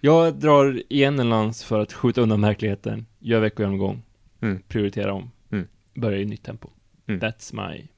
Jag 0.00 0.34
drar 0.34 0.82
igen 0.92 1.18
en 1.20 1.28
lans 1.28 1.64
för 1.64 1.80
att 1.80 1.92
skjuta 1.92 2.20
undan 2.20 2.40
verkligheten, 2.40 3.06
gör 3.18 3.40
veckogenomgång, 3.40 4.02
Mm. 4.40 4.62
prioritera 4.68 5.12
om, 5.12 5.30
Mm. 5.52 5.66
börja 5.94 6.18
i 6.18 6.24
nytt 6.24 6.42
tempo. 6.44 6.68
Mm. 7.06 7.20
That's 7.20 7.68
my... 7.70 7.88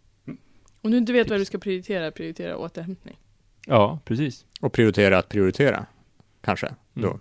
Om 0.83 0.91
du 0.91 0.97
inte 0.99 1.13
vet 1.13 1.31
vad 1.31 1.41
du 1.41 1.45
ska 1.45 1.59
prioritera, 1.59 2.11
prioritera 2.11 2.57
återhämtning. 2.57 3.19
Ja, 3.67 3.99
precis. 4.05 4.45
Och 4.61 4.73
prioritera 4.73 5.19
att 5.19 5.29
prioritera, 5.29 5.87
kanske. 6.41 6.75
Då. 6.95 7.09
Mm. 7.09 7.21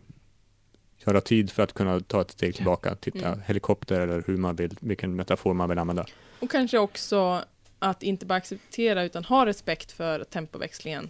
Göra 1.06 1.22
tid 1.22 1.52
för 1.52 1.64
att 1.64 1.74
kunna 1.74 2.00
ta 2.00 2.22
ett 2.22 2.32
steg 2.32 2.56
tillbaka, 2.56 2.96
titta 2.96 3.28
Mm. 3.28 3.40
helikopter 3.46 4.02
eller 4.02 4.24
hur 4.28 4.38
man 4.38 4.56
vill, 4.56 4.78
vilken 4.82 5.16
metafor 5.16 5.54
man 5.54 5.70
vill 5.70 5.80
använda. 5.80 6.06
Och 6.40 6.52
kanske 6.52 6.78
också 6.78 7.44
att 7.80 8.04
inte 8.04 8.26
bara 8.26 8.36
acceptera 8.36 9.04
utan 9.04 9.24
ha 9.24 9.46
respekt 9.46 9.92
för 9.92 10.24
tempoväxlingen. 10.24 11.10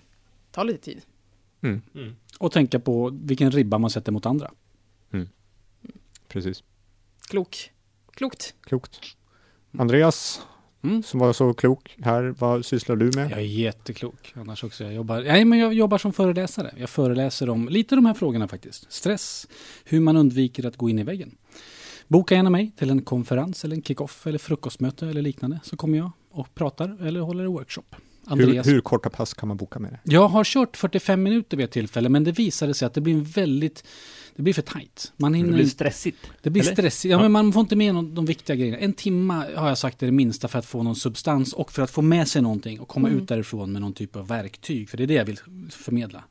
Ta 0.51 0.63
lite 0.63 0.79
tid. 0.79 1.01
Mm. 1.61 2.15
Och 2.39 2.51
tänka 2.51 2.79
på 2.79 3.09
vilken 3.23 3.51
ribba 3.51 3.77
man 3.77 3.89
sätter 3.89 4.11
mot 4.11 4.25
andra. 4.25 4.51
Precis. 6.27 6.63
Klok. 7.29 7.71
Klokt. 8.13 8.55
Klokt. 8.61 8.99
Andreas, 9.77 10.41
Mm. 10.83 11.03
som 11.03 11.19
var 11.19 11.33
så 11.33 11.53
klok 11.53 11.95
här. 12.03 12.23
Vad 12.39 12.65
sysslar 12.65 12.95
du 12.95 13.05
med? 13.15 13.31
Jag 13.31 13.39
är 13.39 13.43
jätteklok. 13.43 14.33
Annars 14.35 14.63
också. 14.63 14.83
Jag 14.83 14.93
jobbar, 14.93 15.21
nej, 15.21 15.45
men 15.45 15.59
jag 15.59 15.73
jobbar 15.73 15.97
som 15.97 16.13
föreläsare. 16.13 16.71
Jag 16.77 16.89
föreläser 16.89 17.49
om 17.49 17.69
lite 17.69 17.95
de 17.95 18.05
här 18.05 18.13
frågorna 18.13 18.47
faktiskt. 18.47 18.91
Stress, 18.91 19.47
hur 19.85 19.99
man 19.99 20.17
undviker 20.17 20.65
att 20.65 20.77
gå 20.77 20.89
in 20.89 20.99
i 20.99 21.03
väggen. 21.03 21.37
Boka 22.07 22.35
gärna 22.35 22.49
mig 22.49 22.71
till 22.77 22.89
en 22.89 23.01
konferens 23.01 23.65
eller 23.65 23.75
en 23.75 23.81
kick-off 23.83 24.27
eller 24.27 24.37
frukostmöte 24.39 25.07
eller 25.07 25.21
liknande. 25.21 25.59
Så 25.63 25.77
kommer 25.77 25.97
jag 25.97 26.11
och 26.31 26.55
pratar 26.55 27.05
eller 27.07 27.19
håller 27.19 27.43
en 27.43 27.51
workshop. 27.51 27.83
Hur, 28.29 28.31
Andreas. 28.31 28.67
hur 28.67 28.81
korta 28.81 29.09
pass 29.09 29.33
kan 29.33 29.47
man 29.47 29.57
boka 29.57 29.79
med 29.79 29.91
det? 29.91 29.99
Jag 30.13 30.27
har 30.27 30.43
kört 30.43 30.77
45 30.77 31.23
minuter 31.23 31.57
vid 31.57 31.63
ett 31.63 31.71
tillfälle 31.71 32.09
men 32.09 32.23
det 32.23 32.31
visade 32.31 32.73
sig 32.73 32.85
att 32.85 32.93
det 32.93 33.01
blir 33.01 33.13
en 33.13 33.23
väldigt 33.23 33.83
det 34.35 34.41
blir 34.43 34.53
för 34.53 34.61
tajt. 34.61 35.11
Man 35.17 35.31
Det 35.31 35.37
hinner 35.37 35.51
blir 35.51 35.59
inte- 35.61 35.71
stressigt. 35.75 36.17
det 36.41 36.49
blir 36.49 36.61
Eller? 36.63 36.73
stressigt. 36.73 37.11
Ja, 37.11 37.17
Ja. 37.17 37.21
men 37.21 37.31
man 37.31 37.53
får 37.53 37.59
inte 37.59 37.75
med 37.75 37.93
någon, 37.93 38.15
de 38.15 38.25
viktiga 38.25 38.55
grejerna. 38.55 38.77
En 38.77 38.93
timme 38.93 39.33
har 39.55 39.67
jag 39.69 39.77
sagt 39.77 40.01
är 40.03 40.05
det 40.05 40.11
minsta 40.11 40.47
för 40.47 40.59
att 40.59 40.65
få 40.65 40.83
någon 40.83 40.95
substans 40.95 41.53
och 41.53 41.71
för 41.71 41.81
att 41.81 41.91
få 41.91 42.01
med 42.01 42.27
sig 42.27 42.41
någonting 42.41 42.79
och 42.79 42.87
komma 42.87 43.07
Mm. 43.07 43.21
ut 43.21 43.27
därifrån 43.29 43.71
med 43.71 43.81
någon 43.81 43.93
typ 43.93 44.15
av 44.15 44.27
verktyg. 44.27 44.89
För 44.89 44.97
det 44.97 45.03
är 45.03 45.07
det 45.07 45.13
jag 45.13 45.25
vill 45.25 45.39
förmedla. 45.69 46.23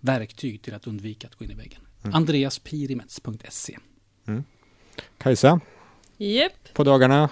Verktyg 0.00 0.62
till 0.62 0.74
att 0.74 0.86
undvika 0.86 1.26
att 1.26 1.34
gå 1.34 1.44
in 1.44 1.50
i 1.50 1.54
väggen. 1.54 1.80
Mm. 2.02 2.14
Andreaspirimets.se 2.14 3.78
Kajsa, 5.18 5.60
Japp. 6.16 6.74
på 6.74 6.84
dagarna? 6.84 7.28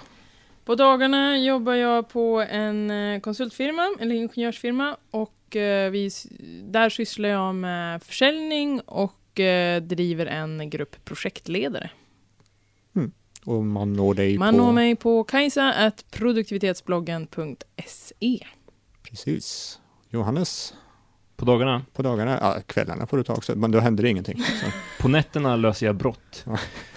På 0.65 0.75
dagarna 0.75 1.37
jobbar 1.37 1.73
jag 1.73 2.09
på 2.09 2.45
en 2.49 2.91
eh, 2.91 3.19
konsultfirma, 3.19 3.95
eller 3.99 4.15
ingenjörsfirma, 4.15 4.97
och 5.11 5.55
eh, 5.55 5.91
vi, 5.91 6.09
där 6.63 6.89
sysslar 6.89 7.29
jag 7.29 7.55
med 7.55 8.03
försäljning 8.03 8.79
och 8.79 9.39
eh, 9.39 9.81
driver 9.81 10.25
en 10.25 10.69
grupp 10.69 11.05
projektledare. 11.05 11.89
Och 13.47 13.63
man 13.63 13.93
når 13.93 14.13
dig 14.13 14.37
Man 14.37 14.53
på... 14.53 14.57
når 14.57 14.71
mig 14.71 14.95
på 14.95 15.23
kajsa 15.23 15.91
produktivitetsbloggen.se. 16.11 18.47
Precis. 19.03 19.79
Johannes, 20.09 20.73
På 21.37 21.45
dagarna, 21.45 21.81
på 21.93 22.01
dagarna? 22.01 22.37
Ja, 22.41 22.55
kvällarna 22.65 23.07
får 23.07 23.17
du 23.17 23.23
ta 23.23 23.33
också, 23.33 23.55
men 23.55 23.71
då 23.71 23.79
händer 23.79 24.03
det 24.03 24.09
ingenting. 24.09 24.39
På 25.01 25.07
nätterna 25.07 25.55
löser 25.55 25.85
jag 25.85 25.95
brott. 25.95 26.45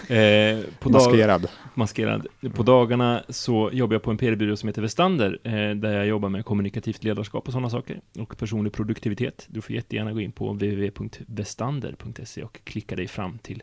Eh, 0.08 0.58
maskerad. 0.84 1.46
maskerad. 1.74 2.26
På 2.54 2.62
dagarna 2.62 3.22
så 3.28 3.70
jobbar 3.72 3.94
jag 3.94 4.02
på 4.02 4.10
en 4.10 4.16
PR-byrå 4.18 4.56
som 4.56 4.68
heter 4.68 4.82
Vestander, 4.82 5.38
eh, 5.44 5.70
där 5.70 5.92
jag 5.92 6.06
jobbar 6.06 6.28
med 6.28 6.44
kommunikativt 6.44 7.04
ledarskap 7.04 7.46
och 7.46 7.52
sådana 7.52 7.70
saker. 7.70 8.00
Och 8.18 8.38
personlig 8.38 8.72
produktivitet. 8.72 9.46
Du 9.48 9.60
får 9.60 9.74
jättegärna 9.74 10.12
gå 10.12 10.20
in 10.20 10.32
på 10.32 10.52
www.vestander.se 10.52 12.42
och 12.42 12.60
klicka 12.64 12.96
dig 12.96 13.08
fram 13.08 13.38
till 13.38 13.62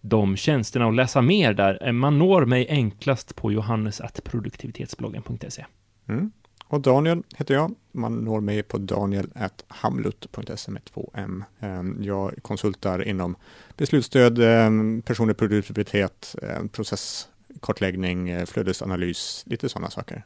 de 0.00 0.36
tjänsterna 0.36 0.86
och 0.86 0.92
läsa 0.92 1.22
mer 1.22 1.54
där. 1.54 1.86
Eh, 1.86 1.92
Man 1.92 2.18
når 2.18 2.44
mig 2.44 2.68
enklast 2.68 3.36
på 3.36 3.52
johannes.produktivitetsbloggen.se. 3.52 5.64
Mm. 6.08 6.32
Och 6.74 6.80
Daniel 6.80 7.22
heter 7.36 7.54
jag. 7.54 7.74
Man 7.92 8.16
når 8.24 8.40
mig 8.40 8.62
på 8.62 8.78
daniel.hamlut.se 8.78 10.70
med 10.70 10.84
två 10.84 11.10
M. 11.14 11.44
Ehm, 11.60 11.98
Jag 12.02 12.34
konsultar 12.42 13.08
inom 13.08 13.36
beslutsstöd, 13.76 14.38
ehm, 14.38 15.02
personlig 15.02 15.36
produktivitet, 15.36 16.36
ehm, 16.42 16.68
processkartläggning, 16.68 18.28
eh, 18.28 18.44
flödesanalys, 18.46 19.44
lite 19.46 19.68
sådana 19.68 19.90
saker. 19.90 20.24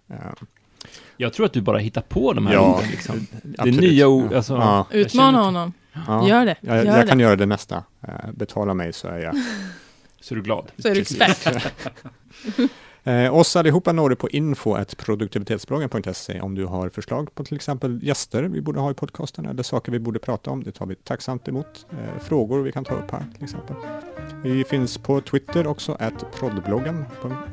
Jag 1.16 1.32
tror 1.32 1.46
att 1.46 1.52
du 1.52 1.60
bara 1.60 1.78
hittar 1.78 2.00
på 2.02 2.32
de 2.32 2.46
här 2.46 2.54
Ja, 2.54 2.74
orden 2.76 2.90
liksom. 2.90 3.26
Det 3.42 3.48
är 3.48 3.52
absolut. 3.62 3.80
nya 3.80 4.08
ord, 4.08 4.32
alltså. 4.32 4.52
Ja. 4.54 4.86
Jag 4.90 5.00
Utmana 5.00 5.42
honom. 5.42 5.72
Ja. 6.06 6.28
Gör 6.28 6.46
det. 6.46 6.56
Jag, 6.60 6.76
Gör 6.76 6.84
jag 6.84 7.04
det. 7.06 7.08
kan 7.08 7.20
göra 7.20 7.36
det 7.36 7.46
mesta. 7.46 7.84
Eh, 8.02 8.30
Betala 8.34 8.74
mig 8.74 8.92
så 8.92 9.08
är 9.08 9.18
jag 9.18 9.34
Så 10.20 10.34
är 10.34 10.36
du 10.36 10.42
glad. 10.42 10.70
Så 10.78 10.88
är 10.88 10.94
du 10.94 11.00
expert. 11.00 11.72
Eh, 13.04 13.34
oss 13.34 13.56
allihopa 13.56 13.92
når 13.92 14.08
du 14.08 14.16
på 14.16 14.28
info.produktivitetsbloggen.se 14.28 16.40
om 16.40 16.54
du 16.54 16.66
har 16.66 16.88
förslag 16.88 17.34
på 17.34 17.44
till 17.44 17.56
exempel 17.56 18.00
gäster 18.02 18.42
vi 18.42 18.60
borde 18.60 18.80
ha 18.80 18.90
i 18.90 18.94
podcasten 18.94 19.46
eller 19.46 19.62
saker 19.62 19.92
vi 19.92 19.98
borde 19.98 20.18
prata 20.18 20.50
om. 20.50 20.64
Det 20.64 20.72
tar 20.72 20.86
vi 20.86 20.94
tacksamt 20.94 21.48
emot. 21.48 21.86
Eh, 21.90 22.22
frågor 22.22 22.62
vi 22.62 22.72
kan 22.72 22.84
ta 22.84 22.94
upp 22.94 23.10
här 23.10 23.24
till 23.34 23.44
exempel. 23.44 23.76
Vi 24.42 24.64
finns 24.64 24.98
på 24.98 25.20
Twitter 25.20 25.66
också, 25.66 25.96
att 26.00 26.32
proddbloggen. 26.32 27.04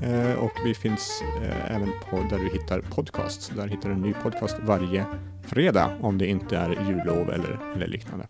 Eh, 0.02 0.34
och 0.34 0.52
vi 0.66 0.74
finns 0.74 1.22
eh, 1.44 1.76
även 1.76 1.92
på 2.10 2.18
där 2.30 2.40
du 2.40 2.50
hittar 2.50 2.82
podcasts. 2.82 3.52
Där 3.56 3.68
hittar 3.68 3.90
du 3.90 3.96
en 3.96 4.02
ny 4.02 4.14
podcast 4.24 4.56
varje 4.62 5.06
fredag 5.44 5.92
om 6.02 6.18
det 6.18 6.28
inte 6.28 6.58
är 6.58 6.70
jullov 6.70 7.30
eller, 7.30 7.60
eller 7.76 7.88
liknande. 7.88 8.28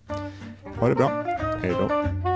Ha 0.79 0.89
det 0.89 0.95
bra. 0.95 1.23
Hej 1.61 1.71
då. 1.71 2.34